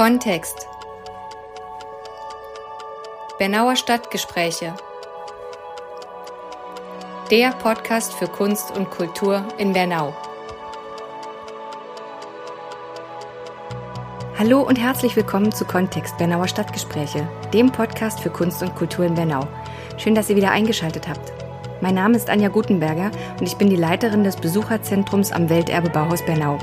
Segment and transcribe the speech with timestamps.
[0.00, 0.66] Kontext
[3.38, 4.74] Bernauer Stadtgespräche
[7.30, 10.14] Der Podcast für Kunst und Kultur in Bernau.
[14.38, 19.14] Hallo und herzlich willkommen zu Kontext Bernauer Stadtgespräche, dem Podcast für Kunst und Kultur in
[19.14, 19.46] Bernau.
[19.98, 21.30] Schön, dass ihr wieder eingeschaltet habt.
[21.82, 26.24] Mein Name ist Anja Gutenberger und ich bin die Leiterin des Besucherzentrums am Welterbe Bauhaus
[26.24, 26.58] Bernau.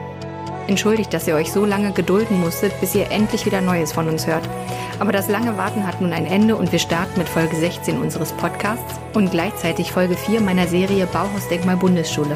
[0.68, 4.28] Entschuldigt, dass ihr euch so lange gedulden musstet, bis ihr endlich wieder Neues von uns
[4.28, 4.48] hört.
[5.00, 8.34] Aber das lange Warten hat nun ein Ende und wir starten mit Folge 16 unseres
[8.34, 12.36] Podcasts und gleichzeitig Folge 4 meiner Serie Bauhausdenkmal Bundesschule.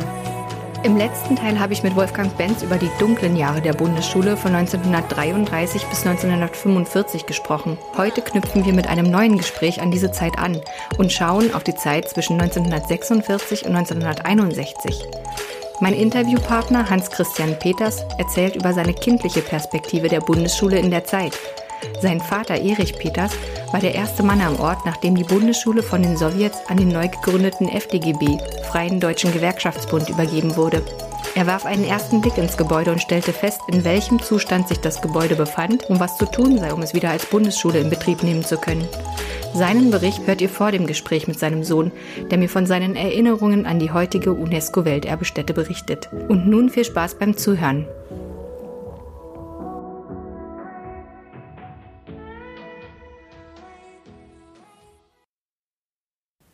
[0.83, 4.55] Im letzten Teil habe ich mit Wolfgang Benz über die dunklen Jahre der Bundesschule von
[4.55, 7.77] 1933 bis 1945 gesprochen.
[7.97, 10.59] Heute knüpfen wir mit einem neuen Gespräch an diese Zeit an
[10.97, 15.07] und schauen auf die Zeit zwischen 1946 und 1961.
[15.81, 21.33] Mein Interviewpartner Hans-Christian Peters erzählt über seine kindliche Perspektive der Bundesschule in der Zeit.
[21.99, 23.31] Sein Vater Erich Peters
[23.71, 27.07] war der erste Mann am Ort, nachdem die Bundesschule von den Sowjets an den neu
[27.07, 28.37] gegründeten FDGB,
[28.69, 30.85] Freien Deutschen Gewerkschaftsbund, übergeben wurde.
[31.33, 35.01] Er warf einen ersten Blick ins Gebäude und stellte fest, in welchem Zustand sich das
[35.01, 38.45] Gebäude befand und was zu tun sei, um es wieder als Bundesschule in Betrieb nehmen
[38.45, 38.87] zu können.
[39.53, 41.91] Seinen Bericht hört ihr vor dem Gespräch mit seinem Sohn,
[42.31, 46.09] der mir von seinen Erinnerungen an die heutige UNESCO-Welterbestätte berichtet.
[46.29, 47.85] Und nun viel Spaß beim Zuhören.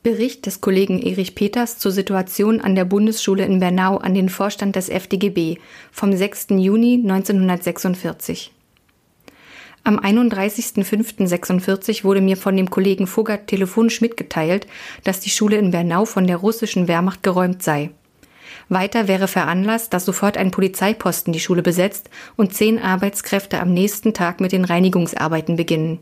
[0.02, 4.76] Bericht des Kollegen Erich Peters zur Situation an der Bundesschule in Bernau an den Vorstand
[4.76, 5.58] des FDGB
[5.92, 6.48] vom 6.
[6.52, 8.57] Juni 1946.
[9.88, 14.68] Am 31.05.46 wurde mir von dem Kollegen Fugger telefonisch mitgeteilt,
[15.06, 17.92] dass die Schule in Bernau von der russischen Wehrmacht geräumt sei.
[18.68, 24.14] Weiter wäre veranlasst, dass sofort ein Polizeiposten die Schule besetzt und zehn Arbeitskräfte am nächsten
[24.14, 26.02] Tag mit den Reinigungsarbeiten beginnen.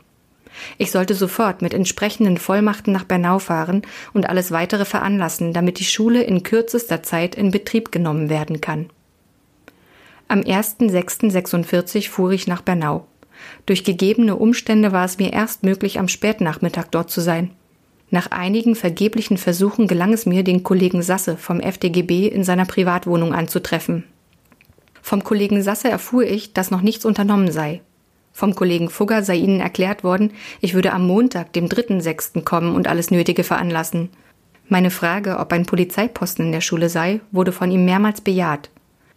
[0.80, 5.86] Ich sollte sofort mit entsprechenden Vollmachten nach Bernau fahren und alles weitere veranlassen, damit die
[5.86, 8.90] Schule in kürzester Zeit in Betrieb genommen werden kann.
[10.28, 13.06] Am 1.6.46 fuhr ich nach Bernau.
[13.66, 17.52] Durch gegebene Umstände war es mir erst möglich, am Spätnachmittag dort zu sein.
[18.12, 23.34] Nach einigen vergeblichen Versuchen gelang es mir, den Kollegen Sasse vom FDGB in seiner Privatwohnung
[23.34, 24.04] anzutreffen.
[25.02, 27.82] Vom Kollegen Sasse erfuhr ich, dass noch nichts unternommen sei.
[28.32, 30.32] Vom Kollegen Fugger sei ihnen erklärt worden,
[30.62, 32.44] ich würde am Montag, dem 3.6.
[32.44, 34.10] kommen und alles Nötige veranlassen.
[34.68, 38.72] Meine Frage, ob ein Polizeiposten in der Schule sei, wurde von ihm mehrmals bejaht.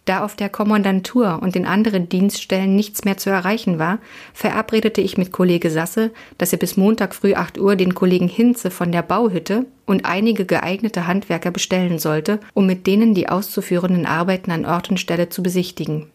[0.09, 3.99] Da auf der Kommandantur und den anderen Dienststellen nichts mehr zu erreichen war,
[4.33, 6.09] verabredete ich mit Kollege Sasse,
[6.39, 10.45] dass er bis Montag früh 8 Uhr den Kollegen Hinze von der Bauhütte und einige
[10.45, 15.43] geeignete Handwerker bestellen sollte, um mit denen die auszuführenden Arbeiten an Ort und Stelle zu
[15.43, 16.07] besichtigen.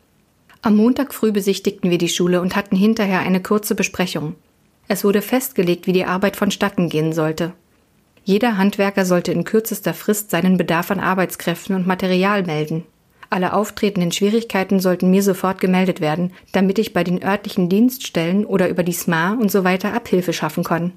[0.60, 4.34] Am Montag früh besichtigten wir die Schule und hatten hinterher eine kurze Besprechung.
[4.88, 7.52] Es wurde festgelegt, wie die Arbeit vonstatten gehen sollte.
[8.24, 12.82] Jeder Handwerker sollte in kürzester Frist seinen Bedarf an Arbeitskräften und Material melden.
[13.30, 18.68] Alle auftretenden Schwierigkeiten sollten mir sofort gemeldet werden, damit ich bei den örtlichen Dienststellen oder
[18.68, 20.92] über die SMA und so weiter Abhilfe schaffen kann.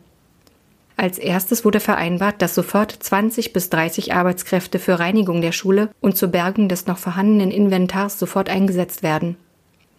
[0.97, 6.17] Als erstes wurde vereinbart, dass sofort 20 bis 30 Arbeitskräfte für Reinigung der Schule und
[6.17, 9.37] zur Bergung des noch vorhandenen Inventars sofort eingesetzt werden.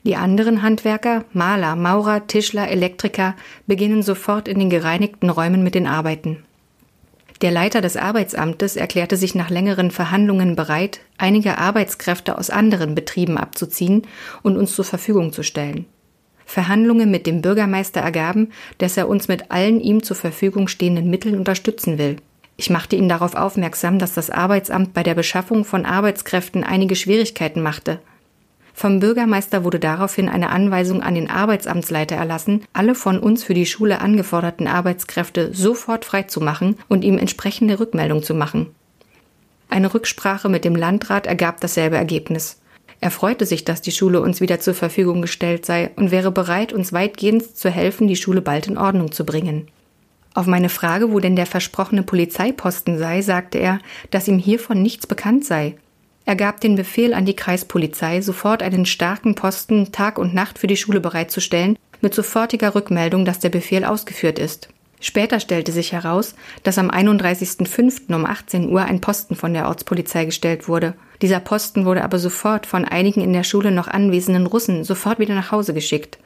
[0.05, 3.35] Die anderen Handwerker, Maler, Maurer, Tischler, Elektriker
[3.67, 6.45] beginnen sofort in den gereinigten Räumen mit den Arbeiten.
[7.41, 13.39] Der Leiter des Arbeitsamtes erklärte sich nach längeren Verhandlungen bereit, einige Arbeitskräfte aus anderen Betrieben
[13.39, 14.03] abzuziehen
[14.43, 15.87] und uns zur Verfügung zu stellen.
[16.45, 21.37] Verhandlungen mit dem Bürgermeister ergaben, dass er uns mit allen ihm zur Verfügung stehenden Mitteln
[21.37, 22.17] unterstützen will.
[22.57, 27.63] Ich machte ihn darauf aufmerksam, dass das Arbeitsamt bei der Beschaffung von Arbeitskräften einige Schwierigkeiten
[27.63, 28.01] machte.
[28.79, 33.67] Vom Bürgermeister wurde daraufhin eine Anweisung an den Arbeitsamtsleiter erlassen, alle von uns für die
[33.67, 38.69] Schule angeforderten Arbeitskräfte sofort freizumachen und ihm entsprechende Rückmeldung zu machen.
[39.69, 42.61] Eine Rücksprache mit dem Landrat ergab dasselbe Ergebnis.
[43.01, 46.73] Er freute sich, dass die Schule uns wieder zur Verfügung gestellt sei und wäre bereit,
[46.73, 49.67] uns weitgehend zu helfen, die Schule bald in Ordnung zu bringen.
[50.35, 53.81] Auf meine Frage, wo denn der versprochene Polizeiposten sei, sagte er,
[54.13, 55.75] dass ihm hiervon nichts bekannt sei.
[56.29, 60.67] Er gab den Befehl an die Kreispolizei, sofort einen starken Posten Tag und Nacht für
[60.67, 64.69] die Schule bereitzustellen, mit sofortiger Rückmeldung, dass der Befehl ausgeführt ist.
[65.01, 66.35] Später stellte sich heraus,
[66.65, 68.15] dass am 31.05.
[68.15, 70.93] um 18 Uhr ein Posten von der Ortspolizei gestellt wurde.
[71.23, 75.35] Dieser Posten wurde aber sofort von einigen in der Schule noch anwesenden Russen sofort wieder
[75.35, 76.19] nach Hause geschickt.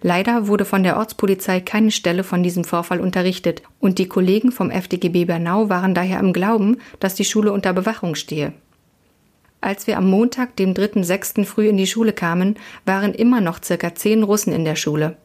[0.00, 4.70] Leider wurde von der Ortspolizei keine Stelle von diesem Vorfall unterrichtet und die Kollegen vom
[4.70, 8.52] FDGB Bernau waren daher im Glauben, dass die Schule unter Bewachung stehe.
[9.60, 11.44] Als wir am Montag, dem 3.6.
[11.44, 15.16] früh in die Schule kamen, waren immer noch circa zehn Russen in der Schule.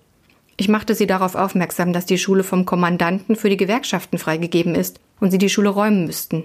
[0.57, 4.99] Ich machte sie darauf aufmerksam, dass die Schule vom Kommandanten für die Gewerkschaften freigegeben ist
[5.19, 6.43] und sie die Schule räumen müssten.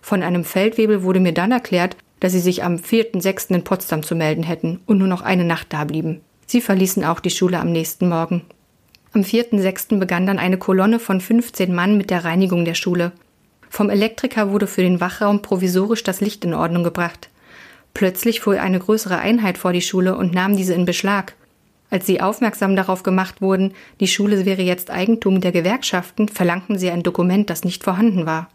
[0.00, 3.54] Von einem Feldwebel wurde mir dann erklärt, dass sie sich am 4.6.
[3.54, 6.20] in Potsdam zu melden hätten und nur noch eine Nacht dablieben.
[6.46, 8.42] Sie verließen auch die Schule am nächsten Morgen.
[9.12, 9.98] Am 4.6.
[9.98, 13.12] begann dann eine Kolonne von 15 Mann mit der Reinigung der Schule.
[13.70, 17.30] Vom Elektriker wurde für den Wachraum provisorisch das Licht in Ordnung gebracht.
[17.94, 21.34] Plötzlich fuhr eine größere Einheit vor die Schule und nahm diese in Beschlag.
[21.88, 26.90] Als sie aufmerksam darauf gemacht wurden, die Schule wäre jetzt Eigentum der Gewerkschaften, verlangten sie
[26.90, 28.48] ein Dokument, das nicht vorhanden war.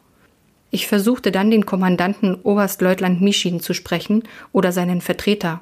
[0.70, 5.62] Ich versuchte dann den Kommandanten Oberstleutnant Mischin zu sprechen oder seinen Vertreter.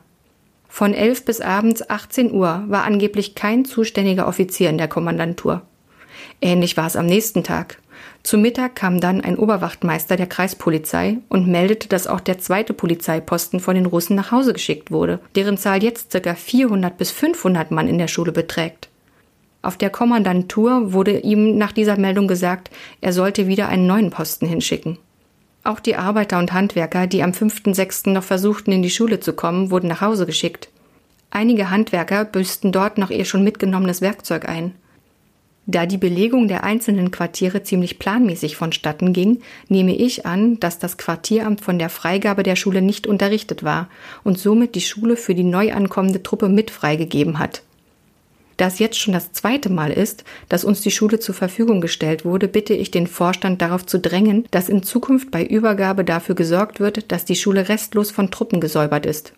[0.68, 5.62] Von 11 bis abends 18 Uhr war angeblich kein zuständiger Offizier in der Kommandantur.
[6.42, 7.78] Ähnlich war es am nächsten Tag.
[8.24, 13.60] Zu Mittag kam dann ein Oberwachtmeister der Kreispolizei und meldete, dass auch der zweite Polizeiposten
[13.60, 16.34] von den Russen nach Hause geschickt wurde, deren Zahl jetzt ca.
[16.34, 18.88] 400 bis 500 Mann in der Schule beträgt.
[19.62, 22.70] Auf der Kommandantur wurde ihm nach dieser Meldung gesagt,
[23.02, 24.98] er sollte wieder einen neuen Posten hinschicken.
[25.66, 28.10] Auch die Arbeiter und Handwerker, die am 5.6.
[28.10, 30.70] noch versuchten, in die Schule zu kommen, wurden nach Hause geschickt.
[31.30, 34.76] Einige Handwerker büßten dort noch ihr schon mitgenommenes Werkzeug ein.
[35.66, 40.98] Da die Belegung der einzelnen Quartiere ziemlich planmäßig vonstatten ging, nehme ich an, dass das
[40.98, 43.88] Quartieramt von der Freigabe der Schule nicht unterrichtet war
[44.26, 47.64] und somit die Schule für die neu ankommende Truppe mit freigegeben hat.
[48.58, 52.24] Da es jetzt schon das zweite Mal ist, dass uns die Schule zur Verfügung gestellt
[52.26, 56.80] wurde, bitte ich den Vorstand darauf zu drängen, dass in Zukunft bei Übergabe dafür gesorgt
[56.80, 59.34] wird, dass die Schule restlos von Truppen gesäubert ist.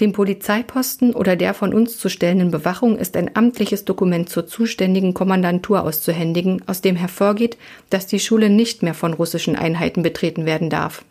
[0.00, 5.14] Dem Polizeiposten oder der von uns zu stellenden Bewachung ist ein amtliches Dokument zur zuständigen
[5.14, 7.56] Kommandantur auszuhändigen, aus dem hervorgeht,
[7.90, 11.04] dass die Schule nicht mehr von russischen Einheiten betreten werden darf.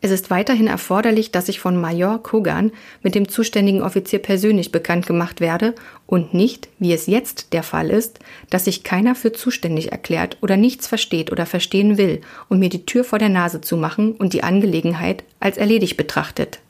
[0.00, 2.72] Es ist weiterhin erforderlich, dass ich von Major Kogan
[3.02, 5.74] mit dem zuständigen Offizier persönlich bekannt gemacht werde
[6.06, 8.18] und nicht, wie es jetzt der Fall ist,
[8.50, 12.20] dass sich keiner für zuständig erklärt oder nichts versteht oder verstehen will
[12.50, 16.60] und mir die Tür vor der Nase zumachen und die Angelegenheit als erledigt betrachtet.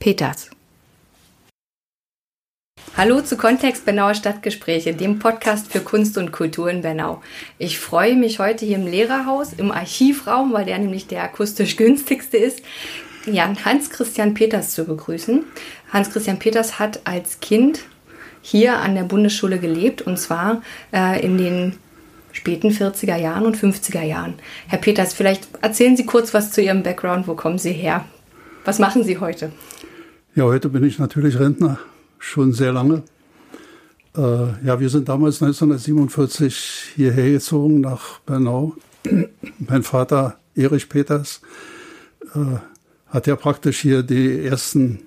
[0.00, 0.48] Peters
[2.96, 7.20] Hallo zu Kontext Bernauer Stadtgespräche, dem Podcast für Kunst und Kultur in Bernau.
[7.58, 12.38] Ich freue mich heute hier im Lehrerhaus, im Archivraum, weil der nämlich der akustisch günstigste
[12.38, 12.62] ist,
[13.26, 15.44] Jan Hans-Christian Peters zu begrüßen.
[15.92, 17.80] Hans-Christian Peters hat als Kind
[18.40, 20.62] hier an der Bundesschule gelebt und zwar
[20.94, 21.76] äh, in den
[22.32, 24.38] späten 40er Jahren und 50er Jahren.
[24.66, 27.28] Herr Peters, vielleicht erzählen Sie kurz was zu Ihrem Background.
[27.28, 28.06] Wo kommen Sie her?
[28.64, 29.52] Was machen Sie heute?
[30.40, 31.78] Ja, heute bin ich natürlich Rentner
[32.18, 33.02] schon sehr lange.
[34.16, 38.74] Äh, ja, wir sind damals 1947 hierher gezogen nach Bernau.
[39.58, 41.42] mein Vater Erich Peters
[42.34, 42.56] äh,
[43.08, 45.00] hat ja praktisch hier die ersten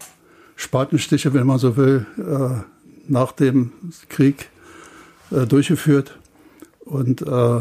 [0.56, 2.62] Spatenstiche, wenn man so will, äh,
[3.08, 3.72] nach dem
[4.10, 4.50] Krieg
[5.32, 6.16] äh, durchgeführt.
[6.82, 7.60] Und äh,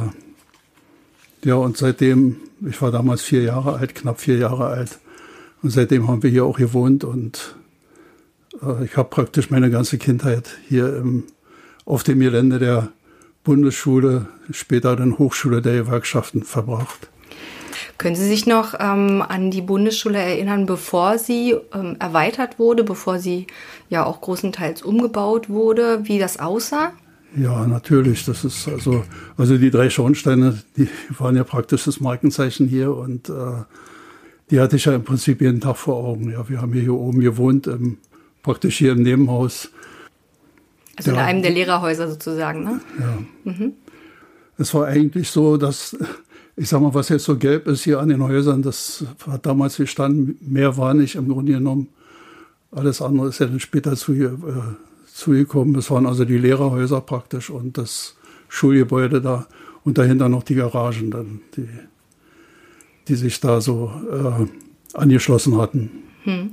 [1.44, 2.36] ja, und seitdem,
[2.68, 4.98] ich war damals vier Jahre alt, knapp vier Jahre alt,
[5.62, 7.56] und seitdem haben wir hier auch gewohnt und
[8.84, 11.24] ich habe praktisch meine ganze Kindheit hier im,
[11.84, 12.88] auf dem Gelände der
[13.44, 17.08] Bundesschule, später dann Hochschule der Gewerkschaften verbracht.
[17.98, 23.18] Können Sie sich noch ähm, an die Bundesschule erinnern, bevor sie ähm, erweitert wurde, bevor
[23.18, 23.46] sie
[23.90, 26.92] ja auch großenteils umgebaut wurde, wie das aussah?
[27.36, 28.24] Ja, natürlich.
[28.24, 29.04] Das ist also,
[29.36, 33.32] also die drei Schornsteine, die waren ja praktisch das Markenzeichen hier und äh,
[34.50, 36.30] die hatte ich ja im Prinzip jeden Tag vor Augen.
[36.30, 37.98] Ja, wir haben hier oben gewohnt im
[38.42, 39.70] praktisch hier im Nebenhaus.
[40.96, 42.80] Also in einem der Lehrerhäuser sozusagen, ne?
[42.98, 43.52] Ja.
[43.52, 43.72] Mhm.
[44.58, 45.96] Es war eigentlich so, dass,
[46.56, 49.76] ich sag mal, was jetzt so gelb ist hier an den Häusern, das hat damals
[49.76, 51.88] gestanden, mehr war nicht im Grunde genommen.
[52.70, 54.30] Alles andere ist ja dann später zu, äh,
[55.12, 55.74] zugekommen.
[55.74, 58.16] Das waren also die Lehrerhäuser praktisch und das
[58.48, 59.46] Schulgebäude da
[59.84, 61.68] und dahinter noch die Garagen dann, die,
[63.08, 65.90] die sich da so äh, angeschlossen hatten.
[66.24, 66.50] Hm.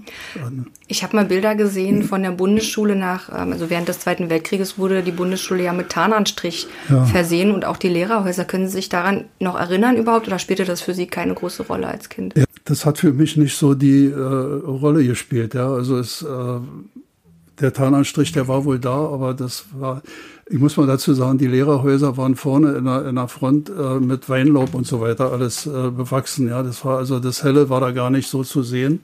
[0.88, 4.78] Ich habe mal Bilder gesehen von der Bundesschule nach, ähm, also während des Zweiten Weltkrieges
[4.78, 7.06] wurde die Bundesschule ja mit Tarnanstrich ja.
[7.06, 8.46] versehen und auch die Lehrerhäuser.
[8.46, 11.88] Können Sie sich daran noch erinnern überhaupt oder spielte das für Sie keine große Rolle
[11.88, 12.36] als Kind?
[12.36, 15.54] Ja, das hat für mich nicht so die äh, Rolle gespielt.
[15.54, 16.60] Ja, also es, äh,
[17.62, 20.02] der Tarnanstrich, der war wohl da, aber das war,
[20.50, 24.00] ich muss mal dazu sagen, die Lehrerhäuser waren vorne in der, in der Front äh,
[24.00, 26.48] mit Weinlaub und so weiter alles äh, bewachsen.
[26.48, 29.02] Ja, das war also das Helle war da gar nicht so zu sehen.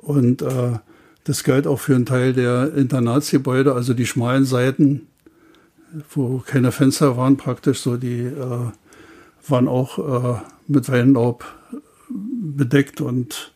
[0.00, 0.78] Und äh,
[1.24, 5.06] das galt auch für einen Teil der Internatsgebäude, also die schmalen Seiten,
[6.14, 8.70] wo keine Fenster waren, praktisch so, die äh,
[9.48, 11.44] waren auch äh, mit Weinlaub
[12.08, 13.52] bedeckt und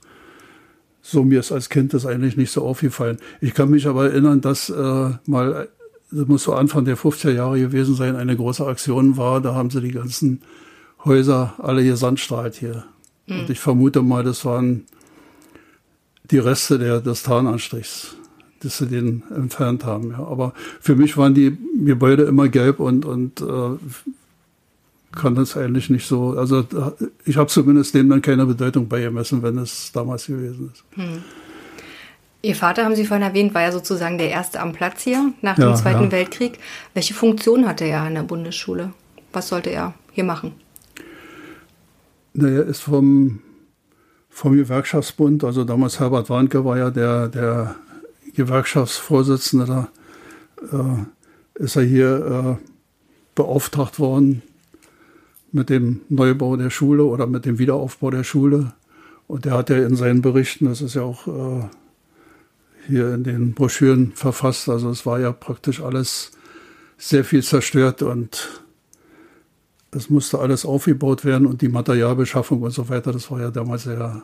[1.00, 3.18] so mir ist als Kind das eigentlich nicht so aufgefallen.
[3.40, 5.68] Ich kann mich aber erinnern, dass äh, mal
[6.10, 9.40] das muss so Anfang der 50er Jahre gewesen sein, eine große Aktion war.
[9.40, 10.42] Da haben sie die ganzen
[11.04, 12.84] Häuser alle hier sandstrahlt hier.
[13.26, 13.40] Mhm.
[13.40, 14.84] Und ich vermute mal, das waren
[16.30, 18.16] die Reste der, des Tarnanstrichs,
[18.60, 20.12] dass sie den entfernt haben.
[20.12, 20.26] Ja.
[20.26, 23.78] Aber für mich waren die Gebäude immer gelb und, und äh,
[25.12, 26.30] kann das eigentlich nicht so.
[26.30, 26.66] Also
[27.24, 30.84] ich habe zumindest dem dann keine Bedeutung beigemessen, wenn es damals gewesen ist.
[30.96, 31.22] Hm.
[32.42, 35.54] Ihr Vater, haben Sie vorhin erwähnt, war ja sozusagen der Erste am Platz hier nach
[35.56, 36.12] dem ja, Zweiten ja.
[36.12, 36.58] Weltkrieg.
[36.92, 38.92] Welche Funktion hatte er an der Bundesschule?
[39.32, 40.52] Was sollte er hier machen?
[42.34, 43.40] Naja, ist vom,
[44.34, 47.76] vom Gewerkschaftsbund, also damals Herbert Warnke war ja der, der
[48.34, 49.88] Gewerkschaftsvorsitzende, da
[50.72, 52.66] äh, ist er hier äh,
[53.36, 54.42] beauftragt worden
[55.52, 58.72] mit dem Neubau der Schule oder mit dem Wiederaufbau der Schule.
[59.28, 61.68] Und er hat ja in seinen Berichten, das ist ja auch äh,
[62.88, 64.68] hier in den Broschüren verfasst.
[64.68, 66.32] Also es war ja praktisch alles
[66.98, 68.63] sehr viel zerstört und
[69.94, 73.84] es musste alles aufgebaut werden und die Materialbeschaffung und so weiter, das war ja damals
[73.84, 74.22] sehr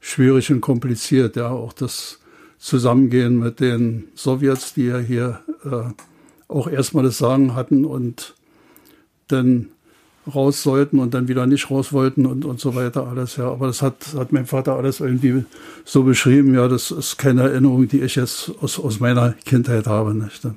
[0.00, 1.36] schwierig und kompliziert.
[1.36, 2.20] Ja, auch das
[2.58, 5.92] Zusammengehen mit den Sowjets, die ja hier äh,
[6.48, 8.34] auch erstmal das Sagen hatten und
[9.28, 9.68] dann
[10.32, 13.50] raus sollten und dann wieder nicht raus wollten und, und so weiter alles, ja.
[13.50, 15.44] Aber das hat, hat mein Vater alles irgendwie
[15.84, 20.14] so beschrieben, ja, das ist keine Erinnerung, die ich jetzt aus, aus meiner Kindheit habe,
[20.14, 20.44] nicht.
[20.44, 20.54] Hm.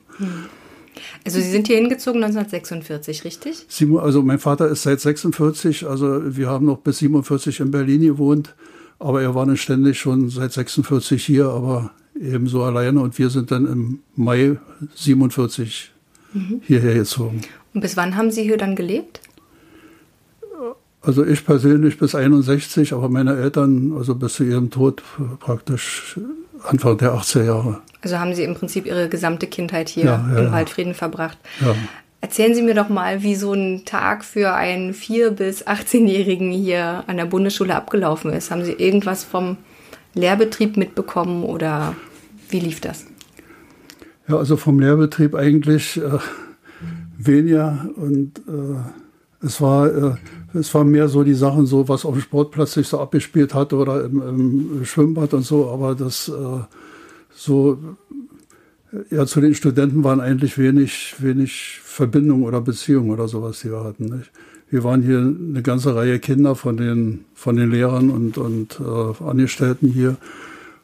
[1.25, 3.65] Also Sie sind hier hingezogen 1946, richtig?
[3.99, 8.55] Also mein Vater ist seit 46, also wir haben noch bis 47 in Berlin gewohnt,
[8.99, 13.51] aber er war dann ständig schon seit 46 hier, aber ebenso alleine und wir sind
[13.51, 14.57] dann im Mai
[14.95, 15.91] 47
[16.33, 16.61] mhm.
[16.65, 17.41] hierher gezogen.
[17.73, 19.21] Und bis wann haben Sie hier dann gelebt?
[21.01, 25.03] Also ich persönlich bis 61, aber meine Eltern also bis zu ihrem Tod
[25.39, 26.19] praktisch
[26.67, 27.81] Anfang der 80er Jahre.
[28.01, 31.37] Also haben Sie im Prinzip Ihre gesamte Kindheit hier ja, ja, in Waldfrieden verbracht.
[31.61, 31.75] Ja.
[32.21, 37.03] Erzählen Sie mir doch mal, wie so ein Tag für einen 4- bis 18-Jährigen hier
[37.07, 38.51] an der Bundesschule abgelaufen ist.
[38.51, 39.57] Haben Sie irgendwas vom
[40.13, 41.95] Lehrbetrieb mitbekommen oder
[42.49, 43.05] wie lief das?
[44.27, 46.17] Ja, also vom Lehrbetrieb eigentlich äh,
[47.17, 49.06] weniger und äh,
[49.41, 50.15] es war äh,
[50.53, 53.73] es waren mehr so die Sachen, so was auf dem Sportplatz sich so abgespielt hat
[53.73, 56.59] oder im, im Schwimmbad und so, aber das äh,
[57.33, 57.77] so
[59.09, 63.83] ja zu den Studenten waren eigentlich wenig wenig Verbindung oder Beziehung oder sowas, die wir
[63.83, 64.05] hatten.
[64.05, 64.31] Nicht?
[64.69, 69.23] Wir waren hier eine ganze Reihe Kinder von den von den Lehrern und und äh,
[69.23, 70.17] Angestellten hier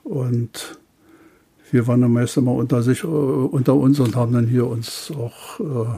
[0.03, 0.77] und
[1.73, 5.11] wir waren dann meist immer unter sich, äh, unter uns und haben dann hier uns
[5.11, 5.97] auch äh,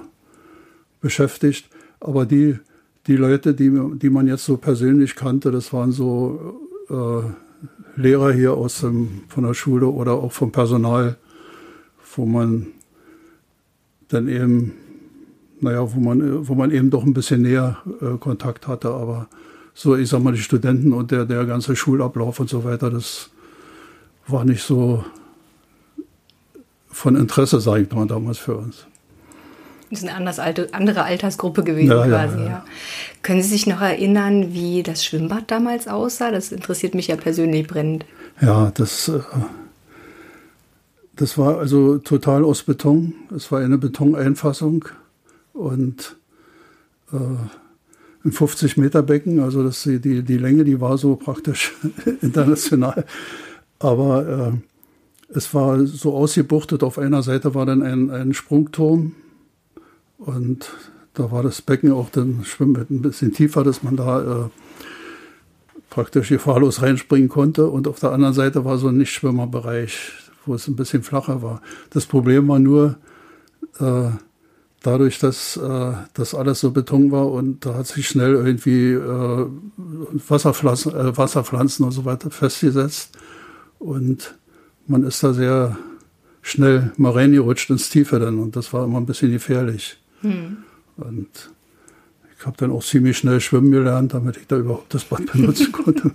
[1.02, 1.66] beschäftigt.
[2.06, 2.60] Aber die
[3.08, 6.60] die Leute, die, die man jetzt so persönlich kannte, das waren so
[6.90, 11.18] äh, Lehrer hier aus dem, von der Schule oder auch vom Personal,
[12.16, 12.68] wo man
[14.08, 14.74] dann eben,
[15.60, 18.90] naja, wo man, wo man eben doch ein bisschen näher äh, Kontakt hatte.
[18.90, 19.28] Aber
[19.74, 23.30] so, ich sag mal, die Studenten und der, der ganze Schulablauf und so weiter, das
[24.28, 25.06] war nicht so
[26.88, 28.88] von Interesse, sage ich mal, damals für uns.
[29.96, 32.66] Das ist eine anders alte, andere Altersgruppe gewesen ja, quasi, ja, ja.
[33.22, 36.32] Können Sie sich noch erinnern, wie das Schwimmbad damals aussah?
[36.32, 38.06] Das interessiert mich ja persönlich brennend.
[38.42, 39.22] Ja, das, äh,
[41.16, 43.14] das war also total aus Beton.
[43.34, 44.84] Es war eine Betoneinfassung
[45.54, 46.18] und
[47.14, 51.72] äh, ein 50 Meter Becken, also das, die, die Länge, die war so praktisch
[52.22, 53.06] international.
[53.80, 54.60] Aber
[55.32, 56.84] äh, es war so ausgebuchtet.
[56.84, 59.14] Auf einer Seite war dann ein, ein Sprungturm
[60.18, 60.72] und
[61.14, 64.50] da war das Becken auch dann Schwimmbad ein bisschen tiefer, dass man da äh,
[65.90, 67.68] praktisch gefahrlos reinspringen konnte.
[67.68, 70.12] Und auf der anderen Seite war so ein Nichtschwimmerbereich,
[70.46, 71.62] wo es ein bisschen flacher war.
[71.90, 72.98] Das Problem war nur,
[73.80, 74.10] äh,
[74.86, 79.46] dadurch, dass äh, das alles so Beton war und da hat sich schnell irgendwie äh,
[80.28, 83.18] Wasserpflanzen, äh, Wasserpflanzen und so weiter festgesetzt.
[83.80, 84.36] Und
[84.88, 85.78] man ist da sehr
[86.42, 89.98] schnell mal reingerutscht ins Tiefe dann und das war immer ein bisschen gefährlich.
[90.26, 90.58] Hm.
[90.98, 91.52] Und
[92.38, 95.72] ich habe dann auch ziemlich schnell schwimmen gelernt, damit ich da überhaupt das Bad benutzen
[95.72, 96.12] konnte.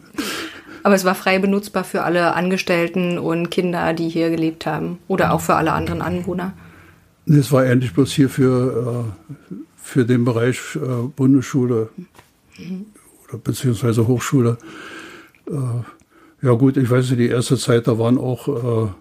[0.83, 5.33] Aber es war frei benutzbar für alle Angestellten und Kinder, die hier gelebt haben oder
[5.33, 6.53] auch für alle anderen Anwohner?
[7.27, 9.07] Es war eigentlich bloß hier für,
[9.51, 11.91] äh, für den Bereich äh, Bundesschule
[12.59, 12.87] mhm.
[13.29, 14.57] oder beziehungsweise Hochschule.
[15.47, 15.53] Äh,
[16.43, 18.95] ja gut, ich weiß nicht, die erste Zeit, da waren auch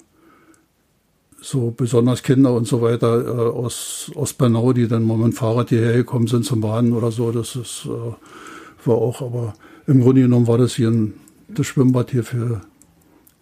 [1.42, 5.34] so besonders Kinder und so weiter äh, aus, aus Bernau, die dann mal mit dem
[5.34, 7.32] Fahrrad hierher gekommen sind zum Baden oder so.
[7.32, 9.54] Das ist, äh, war auch, aber
[9.88, 11.14] im Grunde genommen war das hier ein,
[11.48, 12.62] das Schwimmbad hier für,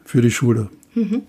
[0.04, 0.70] für die Schule.
[0.94, 1.24] Mhm.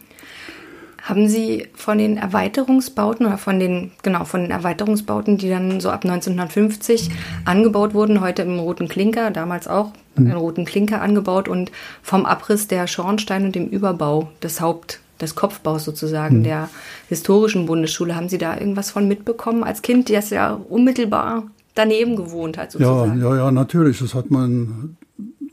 [1.03, 5.89] Haben Sie von den Erweiterungsbauten oder von den, genau, von den Erweiterungsbauten, die dann so
[5.89, 7.09] ab 1950
[7.47, 10.31] angebaut wurden, heute im Roten Klinker, damals auch mhm.
[10.31, 11.73] im Roten Klinker angebaut und
[12.03, 16.45] vom Abriss der Schornsteine und dem Überbau des Haupt, des Kopfbaus sozusagen mhm.
[16.45, 16.69] der
[17.09, 18.15] historischen Bundesschule.
[18.15, 21.45] Haben Sie da irgendwas von mitbekommen als Kind, das ja unmittelbar
[21.75, 23.21] daneben gewohnt hat sozusagen?
[23.21, 23.99] Ja, ja, ja, natürlich.
[23.99, 24.97] Das hat man,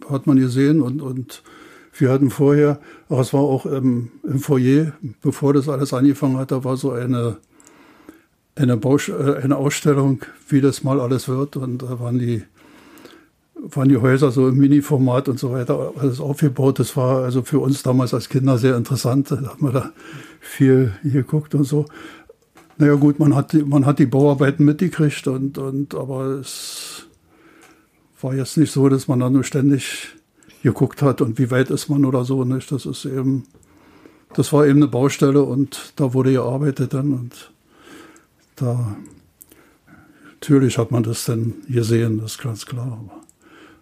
[0.09, 1.43] hat man gesehen und, und
[1.97, 2.79] wir hatten vorher,
[3.09, 6.91] aber es war auch im, im Foyer, bevor das alles angefangen hat, da war so
[6.91, 7.37] eine,
[8.55, 11.55] eine, Bausch, äh, eine Ausstellung, wie das mal alles wird.
[11.55, 12.43] Und da waren die,
[13.71, 16.79] waren die Häuser so im Mini-Format und so weiter, alles aufgebaut.
[16.79, 19.31] Das war also für uns damals als Kinder sehr interessant.
[19.31, 19.91] Da haben wir da
[20.39, 21.85] viel geguckt und so.
[22.77, 27.07] Naja gut, man hat, man hat die Bauarbeiten mitgekriegt und, und aber es
[28.21, 30.15] war jetzt nicht so, dass man da nur ständig
[30.61, 32.43] geguckt hat und wie weit ist man oder so.
[32.43, 32.71] Nicht?
[32.71, 33.43] Das ist eben,
[34.33, 37.51] das war eben eine Baustelle und da wurde gearbeitet dann und
[38.57, 38.95] da
[40.33, 42.99] natürlich hat man das dann gesehen, das ist ganz klar.
[43.03, 43.24] Aber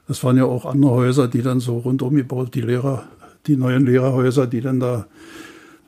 [0.07, 3.05] es waren ja auch andere Häuser, die dann so rundum gebaut, die Lehrer,
[3.47, 5.07] die neuen Lehrerhäuser, die dann da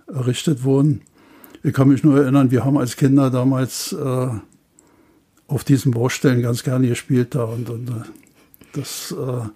[0.08, 1.02] errichtet wurden.
[1.64, 4.28] Ich kann mich nur erinnern, wir haben als Kinder damals äh,
[5.48, 7.94] auf diesen Baustellen ganz gerne gespielt da und, und äh,
[8.74, 9.50] das äh,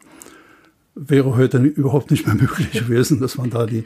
[0.95, 3.85] wäre heute überhaupt nicht mehr möglich gewesen, dass man da die,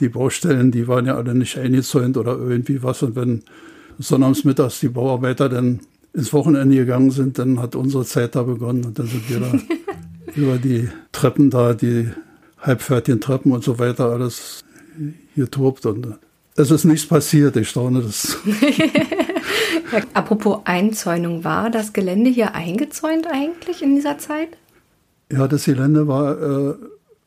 [0.00, 3.02] die Baustellen, die waren ja alle nicht eingezäunt oder irgendwie was.
[3.02, 3.42] Und wenn
[3.98, 5.80] sonnabends mittags die Bauarbeiter dann
[6.12, 9.52] ins Wochenende gegangen sind, dann hat unsere Zeit da begonnen und dann sind wir da
[10.34, 12.08] über die Treppen da, die
[12.60, 14.64] halbfertigen Treppen und so weiter, alles
[15.34, 16.18] hier tobt und
[16.56, 18.38] es ist nichts passiert, ich staune das.
[20.14, 24.50] Apropos Einzäunung, war das Gelände hier eingezäunt eigentlich in dieser Zeit?
[25.32, 26.74] Ja, das Gelände war, äh,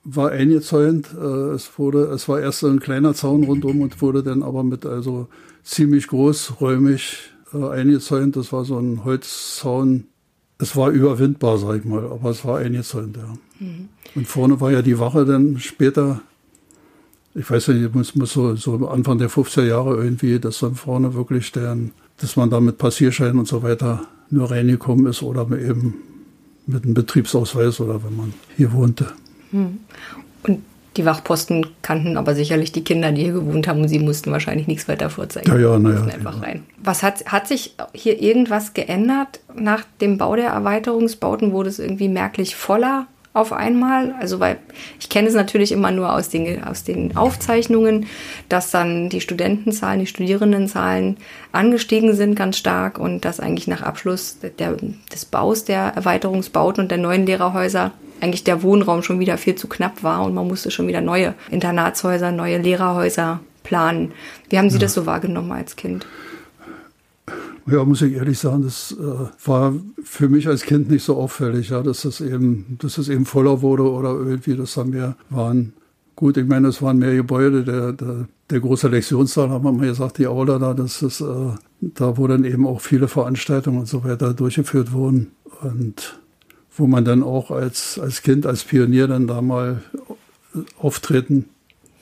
[0.05, 1.09] war eingezäunt.
[1.13, 4.85] Äh, es, wurde, es war erst ein kleiner Zaun rundum und wurde dann aber mit
[4.85, 5.27] also
[5.63, 8.37] ziemlich großräumig äh, eingezäunt.
[8.37, 10.05] Das war so ein Holzzaun.
[10.59, 13.37] Es war überwindbar, sag ich mal, aber es war eingezäunt, ja.
[13.59, 13.89] Mhm.
[14.15, 16.21] Und vorne war ja die Wache dann später,
[17.35, 21.13] ich weiß nicht, muss, muss so, so Anfang der 50er Jahre irgendwie, dass dann vorne
[21.13, 25.95] wirklich deren, dass man da mit Passierschein und so weiter nur reingekommen ist oder eben
[26.65, 29.07] mit einem Betriebsausweis oder wenn man hier wohnte.
[29.51, 29.79] Hm.
[30.43, 30.61] Und
[30.97, 34.67] die Wachposten kannten aber sicherlich die Kinder, die hier gewohnt haben und sie mussten wahrscheinlich
[34.67, 35.49] nichts weiter vorzeigen.
[35.51, 36.01] Ja, ja, naja.
[36.13, 36.43] einfach ja.
[36.43, 36.63] rein.
[36.83, 41.51] Was hat, hat sich hier irgendwas geändert nach dem Bau der Erweiterungsbauten?
[41.51, 43.07] Wurde es irgendwie merklich voller?
[43.37, 44.13] Auf einmal.
[44.19, 44.57] Also weil
[44.99, 48.07] ich kenne es natürlich immer nur aus den, aus den Aufzeichnungen,
[48.49, 51.17] dass dann die Studentenzahlen, die Studierendenzahlen
[51.51, 54.75] angestiegen sind ganz stark und dass eigentlich nach Abschluss der,
[55.13, 59.67] des Baus der Erweiterungsbauten und der neuen Lehrerhäuser eigentlich der Wohnraum schon wieder viel zu
[59.67, 64.13] knapp war und man musste schon wieder neue Internatshäuser, neue Lehrerhäuser planen.
[64.49, 64.81] Wie haben Sie ja.
[64.81, 66.07] das so wahrgenommen als Kind?
[67.69, 71.69] Ja, muss ich ehrlich sagen, das äh, war für mich als Kind nicht so auffällig,
[71.69, 75.73] ja, dass das eben, dass es eben voller wurde oder irgendwie, dass da mehr waren.
[76.15, 79.87] Gut, ich meine, es waren mehr Gebäude, der, der, der große Lektionssaal, haben wir mal
[79.87, 81.51] gesagt, die Aula da, das ist, äh,
[81.81, 86.21] da wo dann eben auch viele Veranstaltungen und so weiter durchgeführt wurden und
[86.73, 89.81] wo man dann auch als, als Kind, als Pionier dann da mal
[90.79, 91.49] auftreten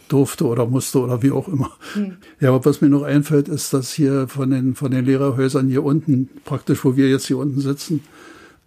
[0.07, 1.71] durfte oder musste oder wie auch immer.
[1.95, 2.17] Mhm.
[2.39, 5.83] Ja, aber was mir noch einfällt, ist, dass hier von den, von den Lehrerhäusern hier
[5.83, 8.01] unten, praktisch wo wir jetzt hier unten sitzen,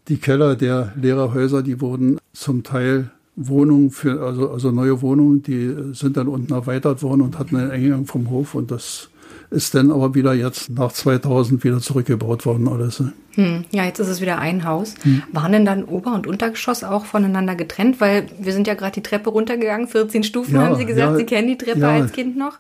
[0.08, 5.74] die Keller der Lehrerhäuser, die wurden zum Teil Wohnungen für, also, also neue Wohnungen, die
[5.92, 9.10] sind dann unten erweitert worden und hatten einen Eingang vom Hof und das
[9.50, 13.00] ist dann aber wieder jetzt nach 2000 wieder zurückgebaut worden alles.
[13.00, 13.12] Ne?
[13.34, 14.94] Hm, ja, jetzt ist es wieder ein Haus.
[15.02, 15.22] Hm.
[15.32, 18.00] Waren denn dann Ober- und Untergeschoss auch voneinander getrennt?
[18.00, 21.16] Weil wir sind ja gerade die Treppe runtergegangen, 14 Stufen ja, haben Sie gesagt, ja,
[21.16, 22.58] Sie kennen die Treppe ja, als Kind noch.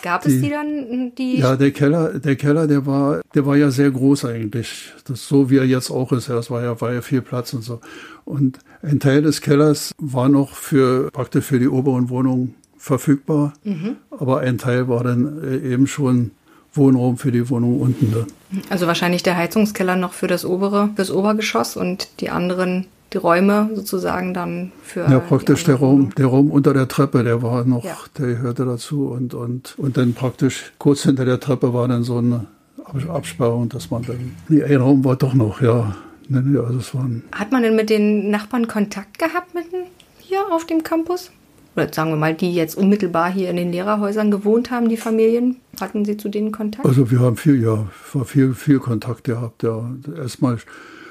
[0.00, 1.38] Gab die, es die dann, die?
[1.38, 4.92] Ja, der Keller, der Keller, der war, der war ja sehr groß eigentlich.
[5.06, 6.28] Das so wie er jetzt auch ist.
[6.28, 7.80] Es war ja, war ja viel Platz und so.
[8.24, 13.96] Und ein Teil des Kellers war noch für, praktisch für die oberen Wohnungen verfügbar, mhm.
[14.10, 16.30] aber ein Teil war dann äh, eben schon
[16.72, 18.12] Wohnraum für die Wohnung unten.
[18.12, 18.26] Da.
[18.70, 23.70] Also wahrscheinlich der Heizungskeller noch für das obere, fürs Obergeschoss und die anderen, die Räume
[23.74, 25.00] sozusagen dann für.
[25.10, 27.96] Ja, praktisch der Raum, der Raum unter der Treppe, der war noch, ja.
[28.16, 32.18] der gehörte dazu und, und, und dann praktisch kurz hinter der Treppe war dann so
[32.18, 32.46] eine
[33.08, 35.94] Absperrung, dass man dann, nee, ein Raum war doch noch, ja.
[36.30, 39.84] also es waren Hat man denn mit den Nachbarn Kontakt gehabt mitten
[40.20, 41.30] hier auf dem Campus?
[41.78, 45.56] Oder sagen wir mal, die jetzt unmittelbar hier in den Lehrerhäusern gewohnt haben, die Familien,
[45.80, 46.86] hatten Sie zu denen Kontakt?
[46.86, 47.86] Also wir haben viel, ja,
[48.24, 49.88] viel, viel Kontakt gehabt, ja.
[50.16, 50.58] Erstmal,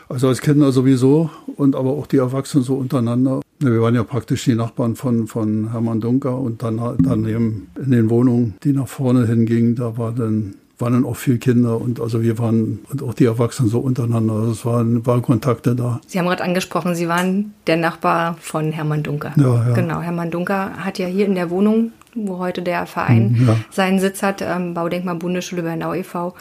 [0.10, 3.42] also als Kinder sowieso und aber auch die Erwachsenen so untereinander.
[3.60, 8.10] Wir waren ja praktisch die Nachbarn von, von Hermann Dunker und dann daneben in den
[8.10, 12.22] Wohnungen, die nach vorne hingingen, da war dann waren dann auch viele Kinder und also
[12.22, 14.34] wir waren und auch die Erwachsenen so untereinander.
[14.34, 16.00] Also es waren, waren Kontakte da.
[16.06, 19.34] Sie haben gerade angesprochen, Sie waren der Nachbar von Hermann Dunker.
[19.38, 19.74] Ja, ja.
[19.74, 23.56] Genau, Hermann Dunker hat ja hier in der Wohnung, wo heute der Verein mhm, ja.
[23.72, 26.36] seinen Sitz hat, ähm, Baudenkmal Bundesschule Bernau e.V.,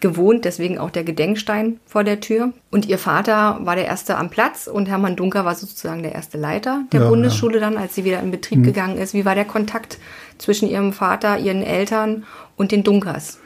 [0.00, 2.52] gewohnt, deswegen auch der Gedenkstein vor der Tür.
[2.70, 6.38] Und ihr Vater war der Erste am Platz und Hermann Dunker war sozusagen der erste
[6.38, 8.62] Leiter der ja, Bundesschule dann, als sie wieder in Betrieb mhm.
[8.62, 9.12] gegangen ist.
[9.12, 9.98] Wie war der Kontakt
[10.38, 12.24] zwischen ihrem Vater, ihren Eltern
[12.56, 13.38] und den Dunkers?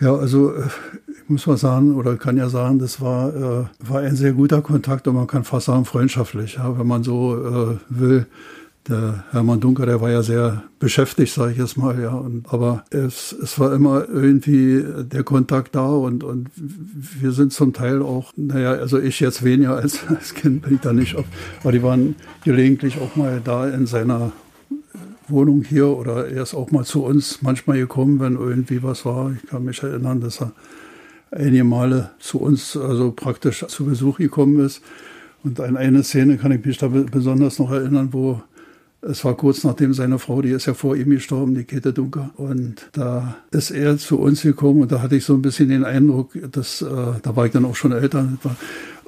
[0.00, 0.62] Ja, also äh,
[1.06, 4.62] ich muss mal sagen, oder kann ja sagen, das war, äh, war ein sehr guter
[4.62, 8.26] Kontakt und man kann fast sagen freundschaftlich, ja, wenn man so äh, will.
[8.88, 12.14] Der Hermann Dunker, der war ja sehr beschäftigt, sage ich jetzt mal, ja.
[12.14, 17.74] Und, aber es, es war immer irgendwie der Kontakt da und, und wir sind zum
[17.74, 21.14] Teil auch, naja, also ich jetzt weniger als, als Kind bin ich da nicht,
[21.62, 24.32] aber die waren gelegentlich auch mal da in seiner
[25.30, 29.32] Wohnung hier oder er ist auch mal zu uns manchmal gekommen, wenn irgendwie was war.
[29.32, 30.52] Ich kann mich erinnern, dass er
[31.30, 34.82] einige Male zu uns, also praktisch zu Besuch gekommen ist.
[35.42, 38.42] Und an eine Szene kann ich mich da besonders noch erinnern, wo
[39.02, 42.30] es war kurz nachdem seine Frau, die ist ja vor ihm gestorben, die Käthe Dunker.
[42.36, 45.84] Und da ist er zu uns gekommen und da hatte ich so ein bisschen den
[45.84, 46.86] Eindruck, dass, äh,
[47.22, 48.28] da war ich dann auch schon älter.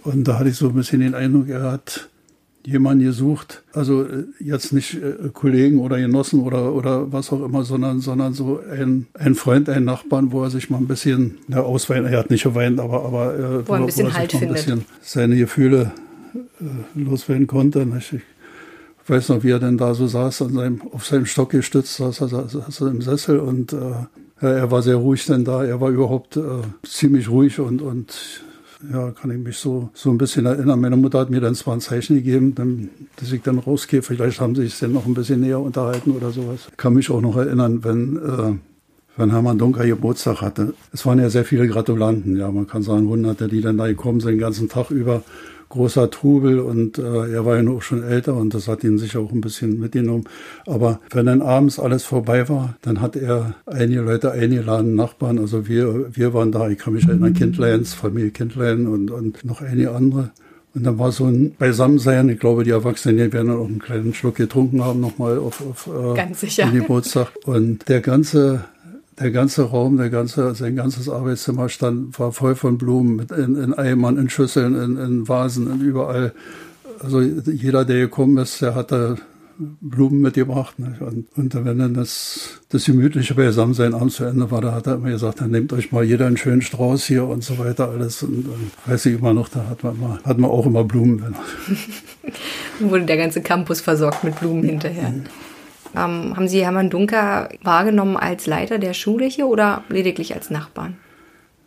[0.02, 2.08] Und da hatte ich so ein bisschen den Eindruck, er hat
[2.64, 7.64] jemanden gesucht, also äh, jetzt nicht äh, Kollegen oder Genossen oder, oder was auch immer,
[7.64, 11.60] sondern, sondern so ein, ein Freund, ein Nachbarn, wo er sich mal ein bisschen ja,
[11.60, 14.34] ausweint, er hat nicht geweint, aber, aber äh, wo, er ein bisschen, wo er halt
[14.34, 15.92] ein bisschen seine Gefühle
[16.34, 17.84] äh, loswerden konnte.
[17.84, 18.14] Nicht?
[18.14, 21.96] Ich weiß noch, wie er denn da so saß, an seinem, auf seinem Stock gestützt,
[21.96, 24.06] saß er, saß er im Sessel und äh,
[24.40, 26.40] er war sehr ruhig denn da, er war überhaupt äh,
[26.84, 28.42] ziemlich ruhig und, und
[28.90, 30.80] ja, kann ich mich so, so ein bisschen erinnern.
[30.80, 34.02] Meine Mutter hat mir dann zwar ein Zeichen gegeben, dann, dass ich dann rausgehe.
[34.02, 36.68] Vielleicht haben sie sich dann noch ein bisschen näher unterhalten oder sowas.
[36.70, 38.54] Ich kann mich auch noch erinnern, wenn, äh,
[39.16, 40.74] wenn Hermann Dunker Geburtstag hatte.
[40.92, 44.20] Es waren ja sehr viele Gratulanten, ja, man kann sagen Hunderte, die dann da gekommen
[44.20, 45.22] sind, den ganzen Tag über
[45.72, 49.20] großer Trubel und äh, er war ja auch schon älter und das hat ihn sicher
[49.20, 50.24] auch ein bisschen mitgenommen.
[50.66, 55.66] Aber wenn dann abends alles vorbei war, dann hat er einige Leute eingeladen, Nachbarn, also
[55.66, 59.92] wir, wir waren da, ich kann mich erinnern, Kindleins, Familie Kindlein und, und noch einige
[59.92, 60.30] andere.
[60.74, 62.30] Und dann war so ein Beisammensein.
[62.30, 65.60] Ich glaube, die Erwachsenen die werden dann auch einen kleinen Schluck getrunken haben, nochmal auf,
[65.60, 66.64] auf äh, Ganz sicher.
[66.64, 67.32] den Geburtstag.
[67.44, 68.64] Und der ganze
[69.22, 73.56] der ganze Raum, der ganze, sein ganzes Arbeitszimmer stand, war voll von Blumen, mit in,
[73.56, 76.32] in Eimern, in Schüsseln, in, in Vasen, in überall.
[77.00, 79.16] Also jeder, der gekommen ist, der hatte
[79.80, 80.78] Blumen mitgebracht.
[80.78, 81.00] Nicht?
[81.00, 84.94] Und, und wenn dann das, das gemütliche Beisammensein abends zu Ende war, da hat er
[84.94, 88.22] immer gesagt, dann nehmt euch mal jeder einen schönen Strauß hier und so weiter alles.
[88.22, 91.34] Und, und weiß ich immer noch, da hat man, immer, hat man auch immer Blumen.
[92.80, 95.10] Wurde der ganze Campus versorgt mit Blumen hinterher.
[95.10, 95.24] Mhm.
[95.94, 100.96] Ähm, haben Sie Hermann Dunker wahrgenommen als Leiter der Schule hier oder lediglich als Nachbarn?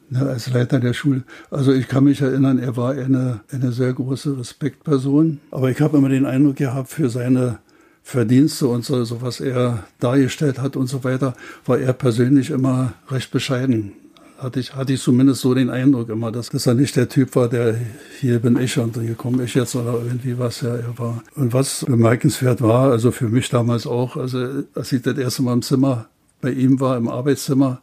[0.10, 1.24] Ja, als Leiter der Schule.
[1.50, 5.40] Also ich kann mich erinnern, er war eine, eine sehr große Respektperson.
[5.52, 7.60] Aber ich habe immer den Eindruck gehabt, für seine
[8.04, 11.34] Verdienste und so, so was er dargestellt hat und so weiter,
[11.66, 13.94] war er persönlich immer recht bescheiden
[14.38, 17.36] hatte ich, hatte ich zumindest so den Eindruck immer, dass, dass er nicht der Typ
[17.36, 17.76] war, der
[18.20, 21.24] hier bin ich und hier komme ich jetzt oder irgendwie was ja er war.
[21.36, 25.54] Und was bemerkenswert war, also für mich damals auch, also als ich das erste Mal
[25.54, 26.08] im Zimmer
[26.42, 27.82] bei ihm war, im Arbeitszimmer,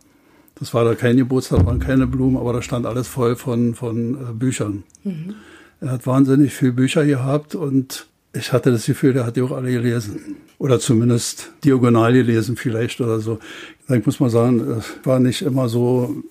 [0.57, 4.15] das war da kein Geburtstag, waren keine Blumen, aber da stand alles voll von, von
[4.15, 4.85] äh, Büchern.
[5.03, 5.35] Mhm.
[5.81, 9.51] Er hat wahnsinnig viele Bücher gehabt und ich hatte das Gefühl, er hat die auch
[9.51, 10.37] alle gelesen.
[10.59, 13.41] Oder zumindest diagonal gelesen vielleicht oder so.
[13.88, 16.23] Ich muss mal sagen, es war nicht immer so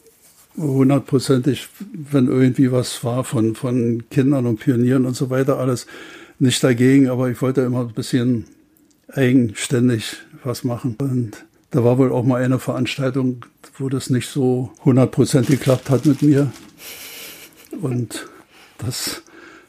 [0.58, 5.88] hundertprozentig, wenn irgendwie was war von, von Kindern und Pionieren und so weiter, alles
[6.40, 8.46] nicht dagegen, aber ich wollte immer ein bisschen
[9.08, 10.96] eigenständig was machen.
[11.00, 13.46] Und da war wohl auch mal eine Veranstaltung,
[13.78, 16.52] wo das nicht so hundertprozentig geklappt hat mit mir.
[17.82, 18.28] Und
[18.80, 19.22] das,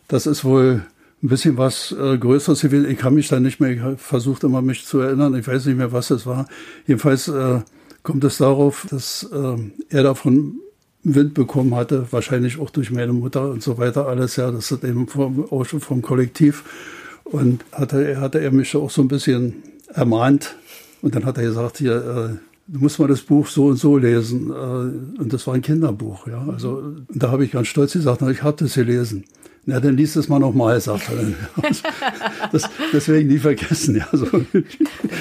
[0.09, 0.85] das ist wohl
[1.23, 2.90] ein bisschen was äh, Größeres gewesen.
[2.90, 5.77] Ich kann mich da nicht mehr, ich versucht immer mich zu erinnern, ich weiß nicht
[5.77, 6.49] mehr, was es war.
[6.87, 7.61] Jedenfalls äh,
[8.03, 9.57] kommt es darauf, dass äh,
[9.88, 10.59] er davon
[11.05, 14.85] Wind bekommen hatte, wahrscheinlich auch durch meine Mutter und so weiter alles, ja, das ist
[14.85, 16.65] eben vom, auch schon vom Kollektiv.
[17.25, 20.57] Und hatte, hatte er mich auch so ein bisschen ermahnt.
[21.01, 22.37] Und dann hat er gesagt, hier, äh,
[22.69, 24.51] du musst mal das Buch so und so lesen.
[24.51, 26.47] Äh, und das war ein Kinderbuch, ja.
[26.49, 29.25] Also, da habe ich ganz stolz gesagt, na, ich habe das gelesen.
[29.65, 31.35] Na, dann liest es mal nochmal, sagt er dann.
[32.53, 34.09] Das, deswegen nie vergessen, ja.
[34.12, 34.27] So.
[34.27, 34.65] Dann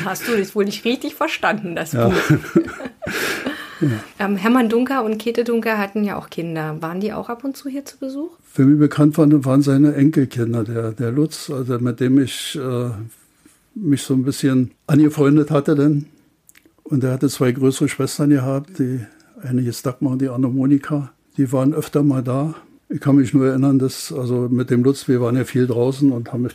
[0.06, 2.10] hast du das wohl nicht richtig verstanden, das ja.
[2.10, 2.16] Buch.
[3.82, 4.26] Ja.
[4.26, 6.82] Ähm, Hermann Dunker und Käthe Dunker hatten ja auch Kinder.
[6.82, 8.32] Waren die auch ab und zu hier zu Besuch?
[8.44, 12.90] Für mich bekannt waren, waren seine Enkelkinder, der, der Lutz, also mit dem ich äh,
[13.76, 16.06] mich so ein bisschen angefreundet hatte dann.
[16.84, 19.00] Und er hatte zwei größere Schwestern gehabt, die
[19.42, 21.12] eine hieß Dagmar und die andere Monika.
[21.38, 22.54] Die waren öfter mal da.
[22.90, 26.12] Ich kann mich nur erinnern, dass, also mit dem Lutz, wir waren ja viel draußen
[26.12, 26.50] und haben,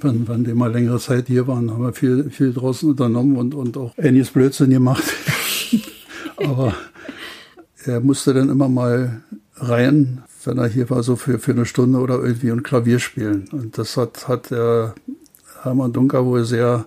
[0.00, 3.54] wenn, wenn die mal längere Zeit hier waren, haben wir viel, viel draußen unternommen und,
[3.54, 5.04] und auch einiges Blödsinn gemacht.
[6.44, 6.74] Aber
[7.84, 9.22] er musste dann immer mal
[9.56, 13.48] rein, wenn er hier war, so für, für eine Stunde oder irgendwie ein Klavier spielen.
[13.52, 14.94] Und das hat, hat der
[15.62, 16.86] Hermann Dunker wohl sehr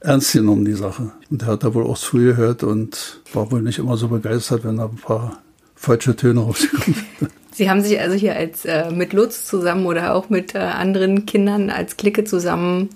[0.00, 1.10] ernst genommen, die Sache.
[1.30, 4.78] Und er hat da wohl auch zugehört und war wohl nicht immer so begeistert, wenn
[4.78, 5.40] da ein paar
[5.74, 7.30] falsche Töne rausgekommen sind.
[7.52, 11.26] Sie haben sich also hier als äh, mit Lutz zusammen oder auch mit äh, anderen
[11.26, 12.90] Kindern als Clique zusammen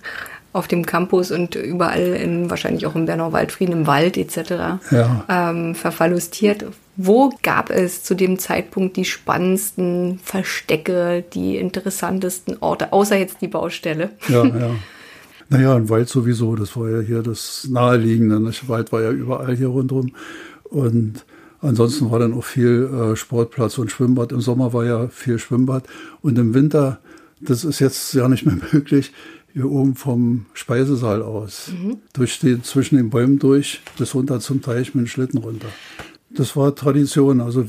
[0.54, 4.78] auf dem Campus und überall in wahrscheinlich auch im Bernau Waldfrieden im Wald etc.
[4.90, 5.24] Ja.
[5.28, 6.64] Ähm, verfallustiert.
[6.96, 13.48] Wo gab es zu dem Zeitpunkt die spannendsten Verstecke, die interessantesten Orte, außer jetzt die
[13.48, 14.10] Baustelle?
[14.28, 14.70] Ja, ja.
[15.48, 18.40] Naja, ein Wald sowieso, das war ja hier das Naheliegende.
[18.40, 20.12] Der Wald war ja überall hier rundherum.
[20.62, 21.24] Und
[21.60, 24.30] ansonsten war dann auch viel äh, Sportplatz und Schwimmbad.
[24.30, 25.84] Im Sommer war ja viel Schwimmbad.
[26.22, 27.00] Und im Winter,
[27.40, 29.12] das ist jetzt ja nicht mehr möglich,
[29.54, 31.98] hier oben vom Speisesaal aus, mhm.
[32.12, 35.68] durch die, zwischen den Bäumen durch, bis runter zum Teich mit dem Schlitten runter.
[36.30, 37.40] Das war Tradition.
[37.40, 37.64] Also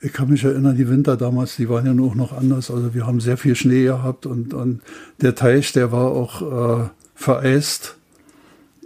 [0.00, 2.70] ich kann mich erinnern, die Winter damals, die waren ja nur noch anders.
[2.70, 4.82] Also wir haben sehr viel Schnee gehabt und, und
[5.22, 7.96] der Teich, der war auch äh, vereist.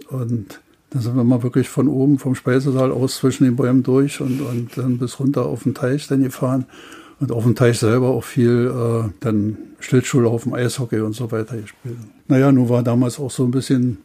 [0.07, 4.21] Und dann sind wir mal wirklich von oben vom Speisesaal aus zwischen den Bäumen durch
[4.21, 6.65] und, und dann bis runter auf den Teich dann gefahren.
[7.19, 11.97] Und auf dem Teich selber auch viel äh, dann Schlittschuhlaufen, Eishockey und so weiter gespielt.
[12.27, 13.99] Naja, nun war damals auch so ein bisschen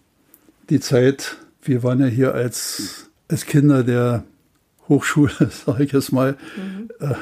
[0.71, 4.25] die Zeit, wir waren ja hier als, als Kinder der
[4.89, 5.33] Hochschule,
[5.67, 6.89] sage ich jetzt mal, mhm.
[7.01, 7.15] äh,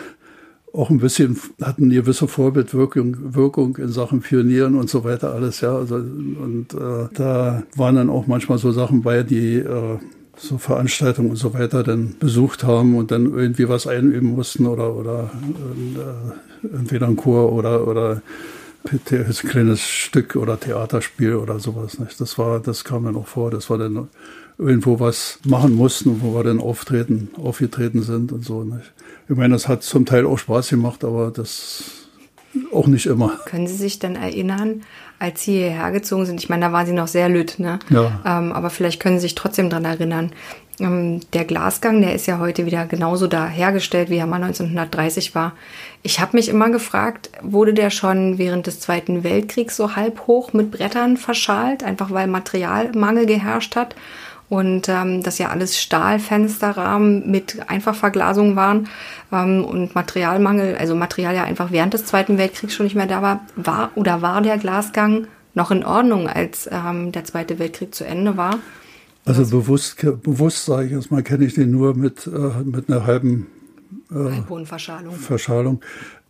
[0.72, 5.62] auch ein bisschen hatten eine gewisse Vorbildwirkung Wirkung in Sachen Pionieren und so weiter alles,
[5.62, 5.74] ja.
[5.74, 9.98] Also, und äh, da waren dann auch manchmal so Sachen bei, die äh,
[10.36, 14.94] so Veranstaltungen und so weiter dann besucht haben und dann irgendwie was einüben mussten oder
[14.94, 15.30] oder
[16.62, 18.22] äh, entweder ein Chor oder oder
[18.92, 21.98] ein kleines Stück oder Theaterspiel oder sowas.
[21.98, 22.20] Nicht?
[22.20, 23.50] Das war, das kam dann auch vor.
[23.50, 24.08] Das war dann
[24.58, 28.64] irgendwo was machen mussten, wo wir dann auftreten, aufgetreten sind und so.
[28.64, 28.92] Nicht?
[29.28, 32.06] Ich meine, das hat zum Teil auch Spaß gemacht, aber das
[32.72, 33.38] auch nicht immer.
[33.44, 34.82] Können Sie sich denn erinnern,
[35.18, 36.40] als Sie hierher gezogen sind?
[36.40, 37.78] Ich meine, da waren Sie noch sehr lütt, ne?
[37.90, 38.20] Ja.
[38.24, 40.32] Ähm, aber vielleicht können Sie sich trotzdem daran erinnern.
[40.78, 45.34] Ähm, der Glasgang, der ist ja heute wieder genauso da hergestellt, wie er mal 1930
[45.34, 45.52] war.
[46.02, 50.52] Ich habe mich immer gefragt, wurde der schon während des Zweiten Weltkriegs so halb hoch
[50.52, 53.96] mit Brettern verschalt, einfach weil Materialmangel geherrscht hat?
[54.48, 58.88] Und ähm, das ja alles Stahlfensterrahmen mit Einfachverglasung waren
[59.32, 63.22] ähm, und Materialmangel, also Material ja einfach während des Zweiten Weltkriegs schon nicht mehr da
[63.22, 68.04] war, war oder war der Glasgang noch in Ordnung, als ähm, der Zweite Weltkrieg zu
[68.04, 68.58] Ende war?
[69.24, 73.06] Also bewusst, bewusst sage ich jetzt mal, kenne ich den nur mit, äh, mit einer
[73.06, 73.48] halben
[74.10, 75.14] äh, Verschalung.
[75.14, 75.80] Verschalung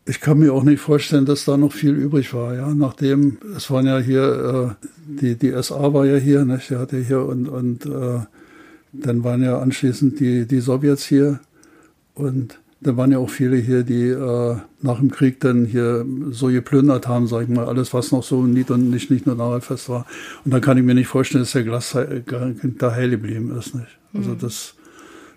[0.07, 2.55] ich kann mir auch nicht vorstellen, dass da noch viel übrig war.
[2.55, 4.87] Ja, nachdem es waren ja hier äh,
[5.21, 6.61] die die SA war ja hier, ne?
[6.69, 8.21] Die hatte hier und und äh,
[8.93, 11.41] dann waren ja anschließend die die Sowjets hier
[12.15, 16.49] und dann waren ja auch viele hier, die äh, nach dem Krieg dann hier so
[16.49, 19.89] geplündert haben, sag ich mal, alles, was noch so nicht und nicht, nicht nur Nagelfest
[19.89, 20.07] war.
[20.45, 23.75] Und dann kann ich mir nicht vorstellen, dass der Glas da heil geblieben ist.
[23.75, 23.99] Nicht?
[24.13, 24.39] Also mhm.
[24.39, 24.75] das,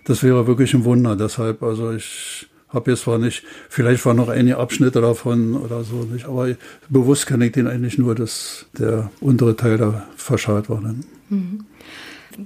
[0.04, 1.16] das wäre wirklich ein Wunder.
[1.16, 6.04] Deshalb, also ich habe jetzt zwar nicht, vielleicht waren noch einige Abschnitte davon oder so
[6.04, 6.48] nicht, aber
[6.88, 10.80] bewusst kenne ich den eigentlich nur, dass der untere Teil da verschalt war.
[10.80, 11.04] Dann.
[11.28, 11.64] Mhm.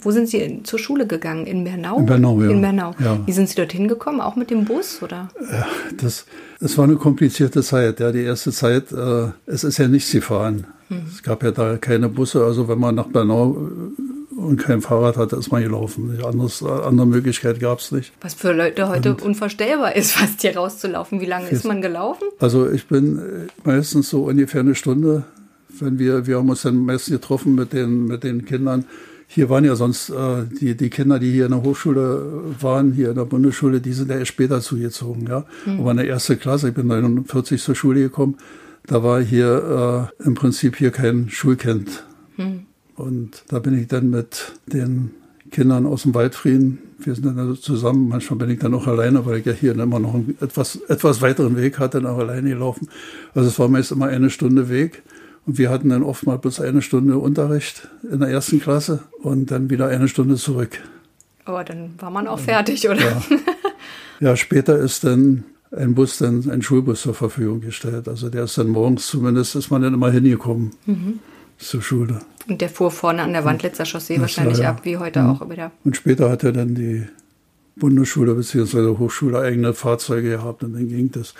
[0.01, 1.47] Wo sind Sie zur Schule gegangen?
[1.47, 1.99] In Bernau?
[1.99, 2.51] In Bernau, ja.
[2.51, 2.95] In Bernau.
[2.99, 3.21] Ja.
[3.27, 4.21] Wie sind Sie dorthin gekommen?
[4.21, 5.29] Auch mit dem Bus, oder?
[5.53, 5.67] Ja,
[6.01, 6.27] das,
[6.59, 8.01] das war eine komplizierte Zeit.
[8.01, 10.67] Ja, die erste Zeit, äh, es ist ja nichts gefahren.
[10.89, 11.03] Mhm.
[11.13, 12.45] Es gab ja da keine Busse.
[12.45, 13.71] Also wenn man nach Bernau
[14.37, 16.19] und kein Fahrrad hatte, ist man gelaufen.
[16.25, 18.13] Anderes, andere Möglichkeit gab es nicht.
[18.21, 21.21] Was für Leute heute und unvorstellbar ist, fast hier rauszulaufen.
[21.21, 22.25] Wie lange ist man gelaufen?
[22.39, 23.21] Also ich bin
[23.65, 25.25] meistens so ungefähr eine Stunde,
[25.81, 28.85] wenn wir, wir haben uns dann meistens getroffen mit den, mit den Kindern.
[29.27, 33.11] Hier waren ja sonst äh, die, die Kinder, die hier in der Hochschule waren, hier
[33.11, 35.27] in der Bundesschule, die sind ja erst später zugezogen.
[35.27, 35.45] Ja?
[35.65, 35.81] Mhm.
[35.81, 38.37] Aber in der ersten Klasse, ich bin 49 zur Schule gekommen,
[38.87, 42.05] da war hier äh, im Prinzip hier kein Schulkind.
[42.37, 42.67] Mhm.
[42.97, 45.11] Und da bin ich dann mit den
[45.51, 49.25] Kindern aus dem Waldfrieden, wir sind dann also zusammen, manchmal bin ich dann auch alleine,
[49.27, 52.51] weil ich ja hier immer noch einen etwas, etwas weiteren Weg hatte, dann auch alleine
[52.51, 52.89] gelaufen.
[53.35, 55.03] Also es war meist immer eine Stunde Weg.
[55.47, 59.51] Und wir hatten dann oft mal bloß eine Stunde Unterricht in der ersten Klasse und
[59.51, 60.81] dann wieder eine Stunde zurück.
[61.45, 63.01] Aber dann war man auch fertig, oder?
[63.01, 63.23] Ja.
[64.21, 68.09] ja, später ist dann ein Bus, dann ein Schulbus zur Verfügung gestellt.
[68.09, 71.19] Also der ist dann morgens zumindest, ist man dann immer hingekommen mhm.
[71.69, 72.21] Zur Schule.
[72.49, 75.33] Und der fuhr vorne an der Wandlitzer Chaussee das wahrscheinlich ab, wie heute ja.
[75.33, 75.71] auch wieder.
[75.85, 77.07] Und später hat er dann die
[77.77, 78.99] Bundesschule bzw.
[78.99, 81.35] Hochschule eigene Fahrzeuge gehabt und dann ging das.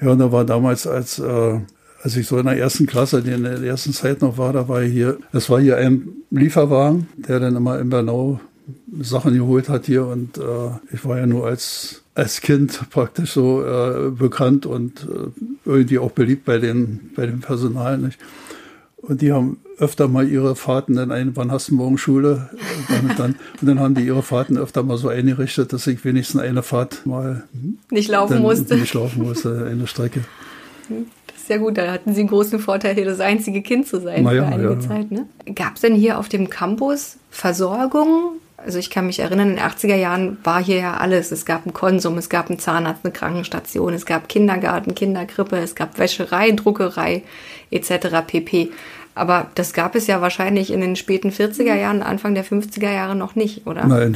[0.00, 1.60] Ja, und da war damals, als, äh,
[2.02, 4.82] als ich so in der ersten Klasse, in der ersten Zeit noch war, da war
[4.82, 8.40] hier, das war hier ein Lieferwagen, der dann immer in Bernau
[9.00, 10.42] Sachen geholt hat hier und äh,
[10.92, 15.30] ich war ja nur als als Kind praktisch so äh, bekannt und äh,
[15.64, 18.18] irgendwie auch beliebt bei den bei dem Personal nicht.
[19.08, 22.50] Und die haben öfter mal ihre Fahrten dann ein, wann hast du morgen Schule?
[22.88, 26.40] Und dann, und dann haben die ihre Fahrten öfter mal so eingerichtet, dass ich wenigstens
[26.40, 27.44] eine Fahrt mal
[27.90, 28.76] nicht laufen musste.
[28.76, 30.24] Nicht laufen musste, eine Strecke.
[30.88, 34.00] Das ist ja gut, da hatten Sie einen großen Vorteil, hier das einzige Kind zu
[34.00, 34.80] sein naja, für einige ja.
[34.80, 35.10] Zeit.
[35.12, 35.26] Ne?
[35.54, 38.38] Gab es denn hier auf dem Campus Versorgung?
[38.56, 41.30] Also ich kann mich erinnern, in den 80er Jahren war hier ja alles.
[41.30, 45.74] Es gab einen Konsum, es gab einen Zahnarzt, eine Krankenstation, es gab Kindergarten, Kinderkrippe, es
[45.74, 47.22] gab Wäscherei, Druckerei
[47.70, 48.08] etc.
[48.26, 48.70] pp.
[49.16, 53.16] Aber das gab es ja wahrscheinlich in den späten 40er Jahren, Anfang der 50er Jahre
[53.16, 53.86] noch nicht, oder?
[53.86, 54.14] Nein,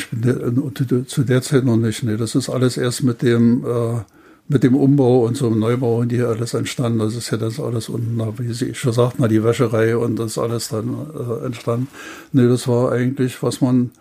[1.06, 2.02] zu der Zeit noch nicht.
[2.02, 4.00] Nee, das ist alles erst mit dem, äh,
[4.46, 6.98] mit dem Umbau und so einem Neubau und hier alles entstanden.
[6.98, 10.68] Das ist ja das alles unten, wie Sie schon sagten, die Wäscherei und das alles
[10.68, 11.88] dann äh, entstanden.
[12.32, 13.92] Nee, das war eigentlich, was man,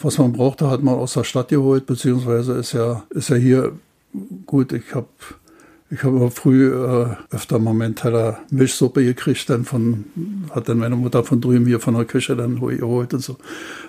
[0.00, 3.72] was man brauchte, hat man aus der Stadt geholt, beziehungsweise ist ja, ist ja hier
[4.46, 5.08] gut, ich habe
[5.90, 10.06] ich habe früh äh, öfter mal meinen Teller Milchsuppe gekriegt, dann von,
[10.50, 13.36] hat dann meine Mutter von drüben hier von der Küche dann geholt und so.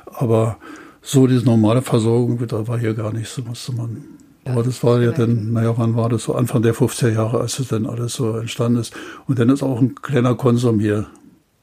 [0.05, 0.57] Aber
[1.01, 4.03] so diese normale Versorgung, da war hier gar nicht, so musste man.
[4.45, 6.35] Aber das war ja dann, naja, wann war das so?
[6.35, 8.93] Anfang der 50er Jahre, als es dann alles so entstanden ist.
[9.27, 11.07] Und dann ist auch ein kleiner Konsum hier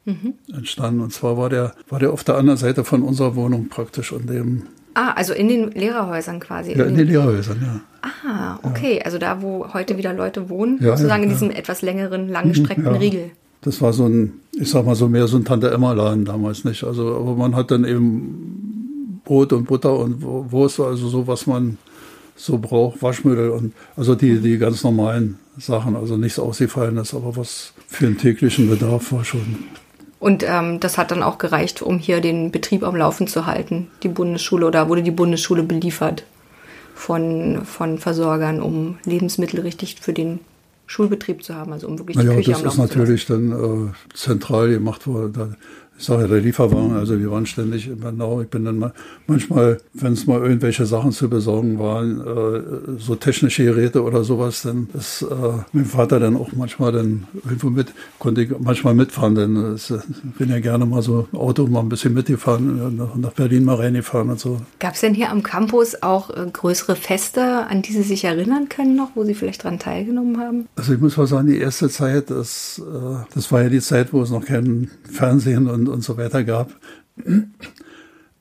[0.04, 0.34] mhm.
[0.52, 1.00] entstanden.
[1.00, 4.28] Und zwar war der, war der auf der anderen Seite von unserer Wohnung praktisch und
[4.28, 6.72] dem Ah, also in den Lehrerhäusern quasi.
[6.72, 7.80] Ja, in, in den, den Lehrerhäusern, ja.
[8.26, 9.02] Ah, okay.
[9.04, 12.92] Also da, wo heute wieder Leute wohnen, ja, sozusagen ja, in diesem etwas längeren, langgestreckten
[12.92, 13.30] mhm, Riegel.
[13.62, 16.84] Das war so ein, ich sag mal so mehr so ein Tante-Emma-Laden damals nicht.
[16.84, 21.78] Also, aber man hat dann eben Brot und Butter und Wurst, also so, was man
[22.36, 27.72] so braucht, Waschmittel und also die, die ganz normalen Sachen, also nichts Ausgefallenes, aber was
[27.86, 29.64] für den täglichen Bedarf war schon
[30.24, 33.88] und ähm, das hat dann auch gereicht, um hier den Betrieb am Laufen zu halten.
[34.02, 36.24] Die Bundesschule oder wurde die Bundesschule beliefert
[36.94, 40.40] von, von Versorgern, um Lebensmittel richtig für den
[40.86, 43.52] Schulbetrieb zu haben, also um wirklich die naja, Küche das am Laufen ist natürlich dann
[43.52, 45.56] äh, zentral gemacht worden
[45.96, 48.40] ich sage ja, der Lieferwagen, also wir waren ständig in Bernau.
[48.40, 48.92] Ich bin dann mal,
[49.26, 54.62] manchmal, wenn es mal irgendwelche Sachen zu besorgen waren, äh, so technische Geräte oder sowas,
[54.62, 55.26] dann ist äh,
[55.72, 59.92] mein Vater dann auch manchmal dann irgendwo mit, konnte ich manchmal mitfahren, denn ich
[60.36, 64.30] bin ja gerne mal so Auto mal ein bisschen mitgefahren, nach, nach Berlin mal reingefahren
[64.30, 64.60] und so.
[64.80, 68.68] Gab es denn hier am Campus auch äh, größere Feste, an die Sie sich erinnern
[68.68, 70.66] können noch, wo Sie vielleicht dran teilgenommen haben?
[70.74, 74.12] Also ich muss mal sagen, die erste Zeit, das, äh, das war ja die Zeit,
[74.12, 76.74] wo es noch kein Fernsehen und und, so weiter gab.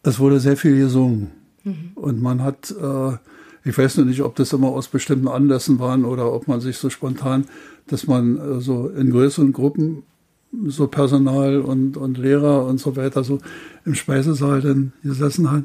[0.04, 1.32] Es wurde sehr viel gesungen.
[1.64, 1.92] Mhm.
[1.96, 3.18] Und man hat, äh,
[3.64, 6.78] ich weiß noch nicht, ob das immer aus bestimmten Anlässen waren oder ob man sich
[6.78, 7.46] so spontan,
[7.88, 10.04] dass man äh, so in größeren Gruppen
[10.68, 13.40] so Personal und, und Lehrer und so weiter so
[13.86, 15.64] im Speisesaal dann gesessen hat.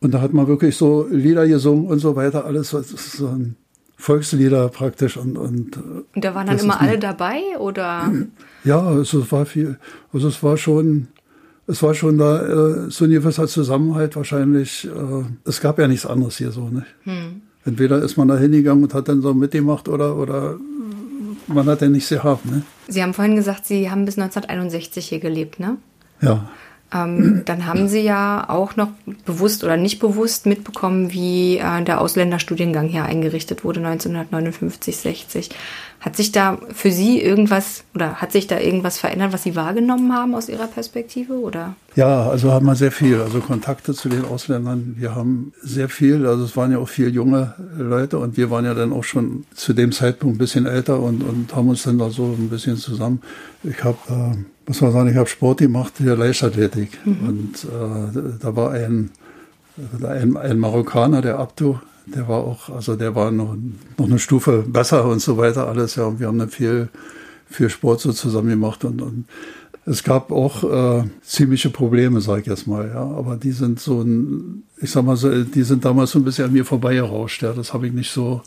[0.00, 3.56] Und da hat man wirklich so Lieder gesungen und so weiter, alles so ein
[4.04, 8.12] Volkslieder praktisch und und, und da waren dann immer alle dabei oder?
[8.64, 9.78] Ja also es war viel
[10.12, 11.08] also es war schon
[11.66, 16.04] es war schon da äh, so ein gewisser Zusammenhalt wahrscheinlich äh, es gab ja nichts
[16.04, 17.40] anderes hier so nicht hm.
[17.64, 20.58] entweder ist man da hingegangen und hat dann so mitgemacht oder oder
[21.46, 22.62] man hat ja nichts gehabt ne?
[22.88, 25.78] Sie haben vorhin gesagt Sie haben bis 1961 hier gelebt ne?
[26.20, 26.50] Ja
[26.94, 28.88] ähm, dann haben Sie ja auch noch
[29.24, 35.50] bewusst oder nicht bewusst mitbekommen, wie äh, der Ausländerstudiengang hier eingerichtet wurde 1959, 60.
[36.04, 40.12] Hat sich da für Sie irgendwas oder hat sich da irgendwas verändert, was Sie wahrgenommen
[40.12, 41.76] haben aus Ihrer Perspektive oder?
[41.96, 44.96] Ja, also haben wir sehr viel, also Kontakte zu den Ausländern.
[44.98, 48.66] Wir haben sehr viel, also es waren ja auch viele junge Leute und wir waren
[48.66, 51.96] ja dann auch schon zu dem Zeitpunkt ein bisschen älter und, und haben uns dann
[51.96, 53.22] da so ein bisschen zusammen.
[53.62, 54.36] Ich habe äh,
[54.66, 56.98] muss man sagen, ich habe Sport gemacht, hier Leichtathletik.
[57.06, 57.28] Mhm.
[57.28, 59.10] Und äh, da war ein,
[60.02, 63.56] ein, ein Marokkaner, der Abdu, der war auch, also der war noch,
[63.98, 65.96] noch eine Stufe besser und so weiter alles.
[65.96, 66.88] Ja, und wir haben dann viel,
[67.46, 69.24] viel Sport so zusammen gemacht und, und
[69.86, 73.02] es gab auch äh, ziemliche Probleme, sag ich jetzt mal, ja.
[73.02, 76.46] Aber die sind so ein, ich sag mal so, die sind damals so ein bisschen
[76.46, 77.52] an mir vorbeigerauscht, ja.
[77.52, 78.42] Das habe ich nicht so,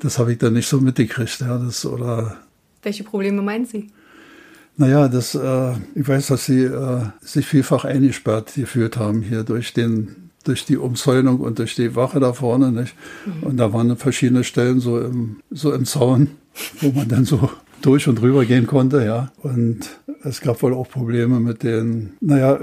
[0.00, 1.58] das habe ich dann nicht so mitgekriegt, ja.
[1.58, 2.38] Das oder.
[2.82, 3.90] Welche Probleme meinen Sie?
[4.76, 9.74] Naja, das, äh, ich weiß, dass sie äh, sich vielfach eingesperrt gefühlt haben hier durch
[9.74, 12.72] den durch die Umzäunung und durch die Wache da vorne.
[12.72, 12.94] Nicht?
[13.26, 13.42] Mhm.
[13.48, 16.28] Und da waren verschiedene Stellen so im, so im Zaun,
[16.80, 17.50] wo man dann so
[17.82, 19.32] durch und rüber gehen konnte, ja.
[19.42, 19.80] Und
[20.22, 22.58] es gab wohl auch Probleme mit den, naja,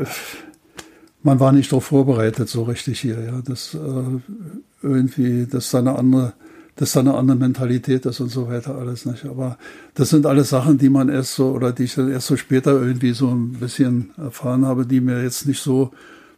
[1.22, 3.42] man war nicht darauf vorbereitet so richtig hier, ja.
[3.46, 4.34] Das äh,
[4.82, 6.34] irgendwie, dass da eine andere,
[6.76, 9.26] dass da eine andere Mentalität ist und so weiter alles nicht.
[9.26, 9.58] Aber
[9.94, 12.72] das sind alles Sachen, die man erst so oder die ich dann erst so später
[12.82, 15.92] irgendwie so ein bisschen erfahren habe, die mir jetzt nicht so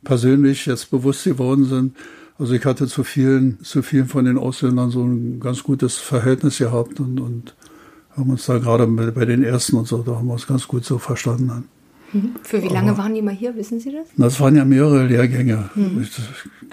[0.04, 1.96] persönlich jetzt bewusst geworden sind.
[2.38, 6.58] Also ich hatte zu vielen, zu vielen von den Ausländern so ein ganz gutes Verhältnis
[6.58, 7.56] gehabt und, und
[8.16, 10.84] haben uns da gerade bei den ersten und so, da haben wir uns ganz gut
[10.84, 11.66] so verstanden.
[12.14, 12.36] Mhm.
[12.44, 14.08] Für wie lange Aber, waren die mal hier, wissen Sie das?
[14.18, 15.70] Das waren ja mehrere Lehrgänge.
[15.76, 16.02] Mhm.
[16.02, 16.12] Ich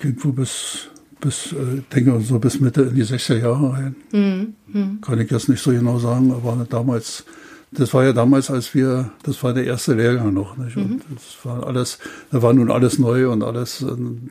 [0.00, 0.88] ging wohl bis,
[1.20, 3.96] bis äh, denke so bis Mitte in die 60er Jahre rein.
[4.12, 4.54] Mhm.
[4.72, 5.00] mhm.
[5.00, 7.24] Kann ich jetzt nicht so genau sagen, aber damals,
[7.70, 10.56] das war ja damals, als wir, das war der erste Lehrgang noch.
[10.56, 10.76] Nicht?
[10.76, 11.00] Und mhm.
[11.14, 11.98] das war alles,
[12.30, 14.30] da war nun alles neu und alles, und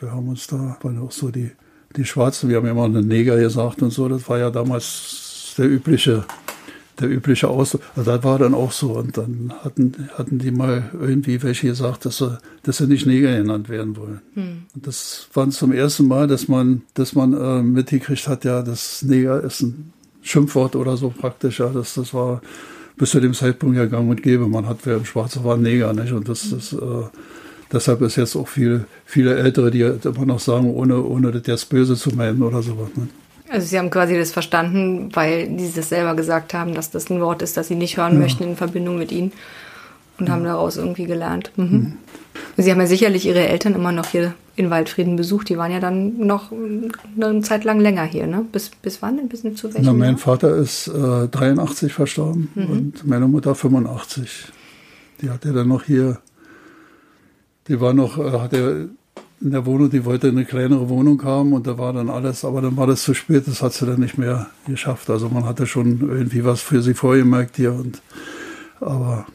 [0.00, 1.50] wir haben uns da, waren auch so die,
[1.96, 5.54] die Schwarzen, wir haben ja immer einen Neger gesagt und so, das war ja damals
[5.56, 6.24] der übliche
[7.00, 7.82] der übliche Ausdruck.
[7.96, 8.92] Also das war dann auch so.
[8.92, 13.36] Und dann hatten, hatten die mal irgendwie welche gesagt, dass sie, dass sie nicht Neger
[13.36, 14.20] genannt werden wollen.
[14.34, 14.62] Hm.
[14.74, 19.02] Und das war zum ersten Mal, dass man, dass man äh, mitgekriegt hat, ja, das
[19.02, 21.60] Neger ist ein Schimpfwort oder so praktisch.
[21.60, 22.40] Ja, das, das war
[22.96, 24.46] bis zu dem Zeitpunkt ja gang und gäbe.
[24.46, 25.92] Man hat, wer im Schwarzen war, Neger.
[25.92, 26.12] Nicht?
[26.12, 26.76] Und das, das äh,
[27.72, 31.96] deshalb ist jetzt auch viel, viele Ältere, die immer noch sagen, ohne, ohne das böse
[31.96, 32.88] zu meinen oder sowas.
[32.94, 33.08] Ne?
[33.48, 37.20] Also Sie haben quasi das verstanden, weil Sie das selber gesagt haben, dass das ein
[37.20, 38.20] Wort ist, das Sie nicht hören ja.
[38.20, 39.32] möchten in Verbindung mit Ihnen
[40.18, 40.34] und ja.
[40.34, 41.52] haben daraus irgendwie gelernt.
[41.56, 41.64] Mhm.
[41.64, 41.94] Mhm.
[42.56, 45.48] Sie haben ja sicherlich Ihre Eltern immer noch hier in Waldfrieden besucht.
[45.48, 48.44] Die waren ja dann noch eine Zeit lang länger hier, ne?
[48.50, 49.28] Bis, bis wann?
[49.28, 50.18] Bis zu welchem Na, mein Jahr?
[50.18, 52.70] Vater ist äh, 83 verstorben mhm.
[52.70, 54.46] und meine Mutter 85.
[55.20, 56.18] Die hat er dann noch hier,
[57.68, 58.88] die war noch, äh, hat er
[59.40, 62.62] in der Wohnung, die wollte eine kleinere Wohnung haben und da war dann alles, aber
[62.62, 65.10] dann war das zu spät, das hat sie dann nicht mehr geschafft.
[65.10, 68.00] Also man hatte schon irgendwie was für sie vorgemerkt hier und
[68.80, 69.26] aber.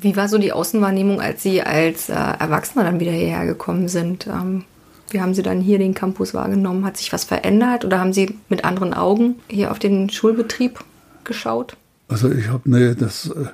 [0.00, 4.26] Wie war so die Außenwahrnehmung, als Sie als äh, Erwachsener dann wieder hierher gekommen sind?
[4.26, 4.64] Ähm,
[5.10, 6.84] wie haben Sie dann hier den Campus wahrgenommen?
[6.84, 10.80] Hat sich was verändert oder haben Sie mit anderen Augen hier auf den Schulbetrieb
[11.24, 11.76] geschaut?
[12.08, 13.46] Also ich habe, nee, das, äh,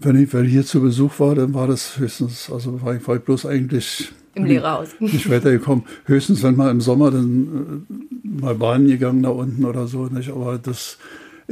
[0.00, 3.06] wenn ich, wenn ich hier zu Besuch war, dann war das höchstens, also war ich,
[3.06, 4.88] war ich bloß eigentlich im Lehrerhaus.
[5.00, 5.84] Nicht weitergekommen.
[6.06, 10.06] Höchstens, wenn mal im Sommer dann äh, mal Bahnen gegangen da unten oder so.
[10.06, 10.30] Nicht?
[10.30, 10.98] Aber das,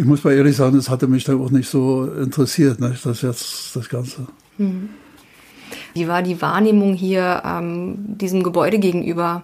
[0.00, 3.04] ich muss mal ehrlich sagen, das hatte mich dann auch nicht so interessiert, nicht?
[3.04, 4.26] das jetzt, das Ganze.
[4.56, 4.88] Hm.
[5.92, 9.42] Wie war die Wahrnehmung hier ähm, diesem Gebäude gegenüber?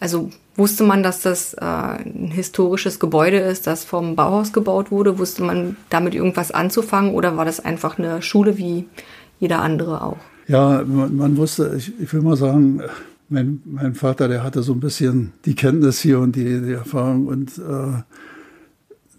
[0.00, 5.18] Also wusste man, dass das äh, ein historisches Gebäude ist, das vom Bauhaus gebaut wurde?
[5.18, 8.86] Wusste man damit irgendwas anzufangen oder war das einfach eine Schule wie
[9.38, 10.18] jeder andere auch?
[10.48, 12.80] Ja, man, man wusste, ich, ich, will mal sagen,
[13.28, 17.26] mein, mein, Vater, der hatte so ein bisschen die Kenntnis hier und die, die Erfahrung
[17.26, 18.02] und äh,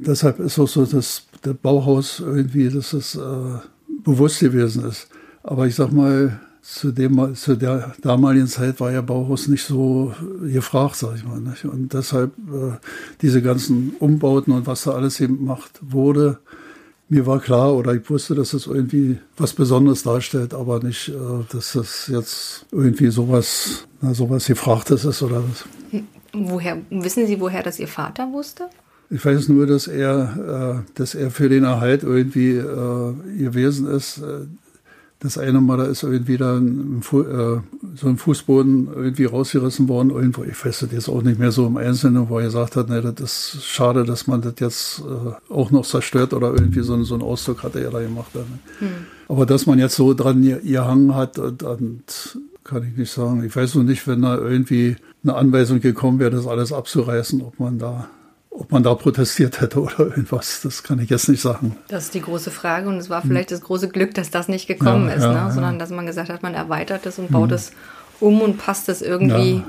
[0.05, 3.19] deshalb ist auch so, dass das Bauhaus irgendwie, dass es äh,
[4.03, 5.07] bewusst gewesen ist.
[5.43, 10.13] Aber ich sag mal, zu, dem, zu der damaligen Zeit war ja Bauhaus nicht so
[10.41, 11.39] gefragt, sag ich mal.
[11.39, 11.65] Nicht?
[11.65, 12.77] Und deshalb äh,
[13.21, 16.39] diese ganzen Umbauten und was da alles gemacht wurde,
[17.09, 21.13] mir war klar oder ich wusste, dass es irgendwie was Besonderes darstellt, aber nicht, äh,
[21.51, 25.65] dass das jetzt irgendwie sowas, na, sowas Gefrachtes ist oder was.
[26.33, 28.69] Woher, wissen Sie, woher das Ihr Vater wusste?
[29.13, 34.21] Ich weiß nur, dass er, äh, dass er für den Erhalt irgendwie äh, gewesen ist.
[35.19, 37.59] Das eine Mal, da ist irgendwie da ein, äh,
[37.95, 40.09] so ein Fußboden irgendwie rausgerissen worden.
[40.09, 42.89] Irgendwo, ich weiß das jetzt auch nicht mehr so im Einzelnen, wo er gesagt hat,
[42.89, 47.03] nee, das ist schade, dass man das jetzt äh, auch noch zerstört oder irgendwie so,
[47.03, 48.31] so einen Ausdruck hat er da gemacht.
[48.33, 48.87] Hm.
[49.27, 53.43] Aber dass man jetzt so dran gehangen hat, und, und kann ich nicht sagen.
[53.43, 57.59] Ich weiß noch nicht, wenn da irgendwie eine Anweisung gekommen wäre, das alles abzureißen, ob
[57.59, 58.09] man da
[58.51, 61.77] ob man da protestiert hätte oder irgendwas, das kann ich jetzt nicht sagen.
[61.87, 64.67] Das ist die große Frage und es war vielleicht das große Glück, dass das nicht
[64.67, 65.51] gekommen ja, ist, ja, ne?
[65.53, 67.55] sondern dass man gesagt hat, man erweitert es und baut mhm.
[67.55, 67.71] es
[68.19, 69.63] um und passt es irgendwie ja.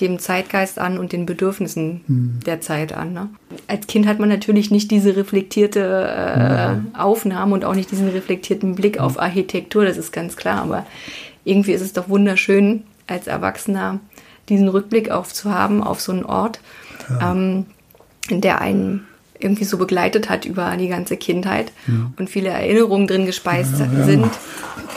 [0.00, 2.40] dem Zeitgeist an und den Bedürfnissen mhm.
[2.44, 3.12] der Zeit an.
[3.12, 3.28] Ne?
[3.68, 8.74] Als Kind hat man natürlich nicht diese reflektierte äh, Aufnahme und auch nicht diesen reflektierten
[8.74, 10.86] Blick auf Architektur, das ist ganz klar, aber
[11.44, 14.00] irgendwie ist es doch wunderschön, als Erwachsener
[14.48, 16.58] diesen Rückblick aufzuhaben auf so einen Ort.
[17.20, 17.66] Ähm,
[18.30, 19.06] der einen
[19.38, 22.12] irgendwie so begleitet hat über die ganze Kindheit ja.
[22.16, 24.04] und viele Erinnerungen drin gespeist ja, ja.
[24.04, 24.30] sind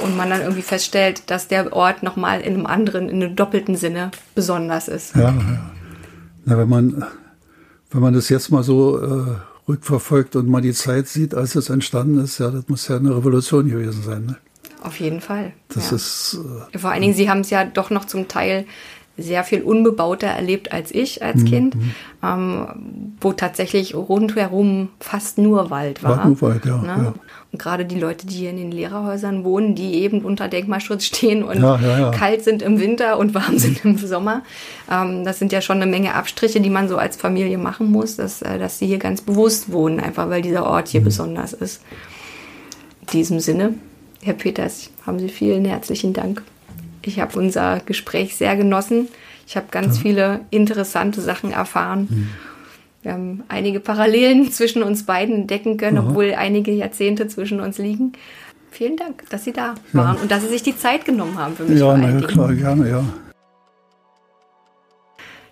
[0.03, 3.75] und man dann irgendwie feststellt, dass der Ort nochmal in einem anderen, in einem doppelten
[3.75, 5.15] Sinne besonders ist.
[5.15, 5.33] Ja.
[6.45, 7.05] Na, wenn man,
[7.91, 9.35] wenn man das jetzt mal so äh,
[9.67, 13.15] rückverfolgt und mal die Zeit sieht, als es entstanden ist, ja, das muss ja eine
[13.15, 14.25] Revolution gewesen sein.
[14.25, 14.35] Ne?
[14.81, 15.53] Auf jeden Fall.
[15.69, 16.39] Das ist.
[16.71, 18.65] Äh, Vor allen Dingen, Sie haben es ja doch noch zum Teil
[19.17, 21.45] sehr viel unbebauter erlebt als ich als mhm.
[21.45, 21.77] Kind,
[22.23, 26.17] ähm, wo tatsächlich rundherum fast nur Wald war.
[26.17, 26.87] War nur Wald, ja, ne?
[26.87, 27.13] ja.
[27.51, 31.43] Und gerade die Leute, die hier in den Lehrerhäusern wohnen, die eben unter Denkmalschutz stehen
[31.43, 34.43] und ja, ja, kalt sind im Winter und warm sind im Sommer,
[34.91, 38.17] ähm, das sind ja schon eine Menge Abstriche, die man so als Familie machen muss,
[38.17, 41.05] dass, äh, dass sie hier ganz bewusst wohnen, einfach weil dieser Ort hier mhm.
[41.05, 41.81] besonders ist.
[43.01, 43.73] In diesem Sinne,
[44.21, 46.43] Herr Peters, haben Sie vielen herzlichen Dank.
[47.07, 49.07] Ich habe unser Gespräch sehr genossen.
[49.47, 50.01] Ich habe ganz ja.
[50.01, 52.07] viele interessante Sachen erfahren.
[52.09, 52.27] Mhm.
[53.03, 56.09] Wir haben einige Parallelen zwischen uns beiden entdecken können, Aha.
[56.09, 58.13] obwohl einige Jahrzehnte zwischen uns liegen.
[58.71, 60.21] Vielen Dank, dass Sie da waren ja.
[60.21, 61.79] und dass Sie sich die Zeit genommen haben für mich.
[61.79, 63.03] Ja, na ja, klar, gerne, ja.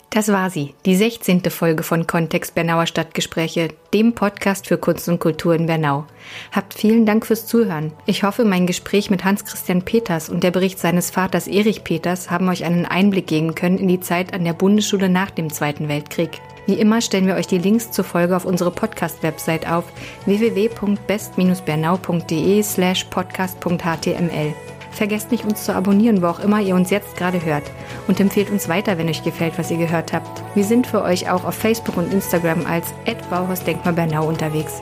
[0.10, 1.42] Das war sie, die 16.
[1.50, 6.06] Folge von Kontext Bernauer Stadtgespräche, dem Podcast für Kunst und Kultur in Bernau.
[6.54, 7.92] Habt vielen Dank fürs Zuhören.
[8.06, 12.48] Ich hoffe, mein Gespräch mit Hans-Christian Peters und der Bericht seines Vaters Erich Peters haben
[12.48, 16.40] euch einen Einblick geben können in die Zeit an der Bundesschule nach dem Zweiten Weltkrieg.
[16.66, 19.86] Wie immer stellen wir euch die Links zur Folge auf unsere Podcast-Website auf
[20.26, 24.54] www.best-bernau.de slash podcast.html.
[24.96, 27.64] Vergesst nicht, uns zu abonnieren, wo auch immer ihr uns jetzt gerade hört.
[28.08, 30.42] Und empfehlt uns weiter, wenn euch gefällt, was ihr gehört habt.
[30.56, 32.88] Wir sind für euch auch auf Facebook und Instagram als
[33.30, 34.82] Bauhaus Denkmal Bernau unterwegs.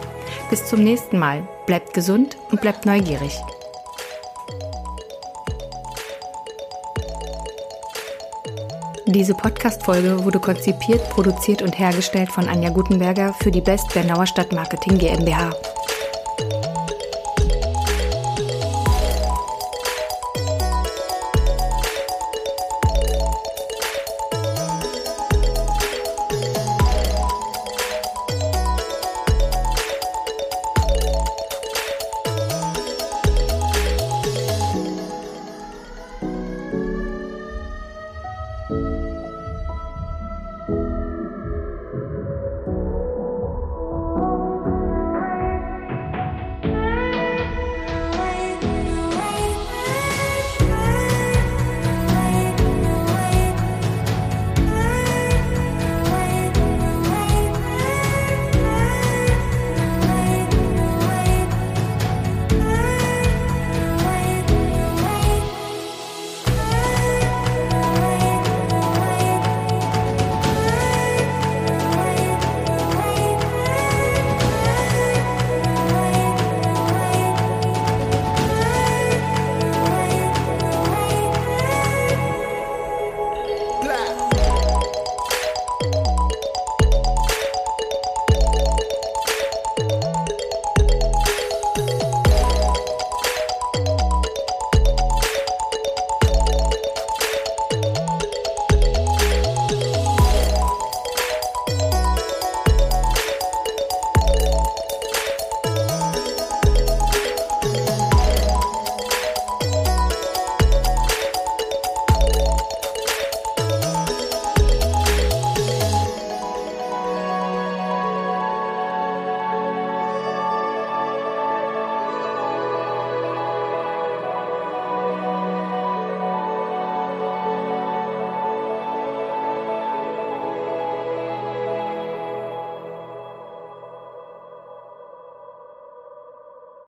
[0.51, 1.47] Bis zum nächsten Mal.
[1.65, 3.39] Bleibt gesund und bleibt neugierig.
[9.07, 14.97] Diese Podcast-Folge wurde konzipiert, produziert und hergestellt von Anja Gutenberger für die Best Bernauer Stadtmarketing
[14.97, 15.51] GmbH.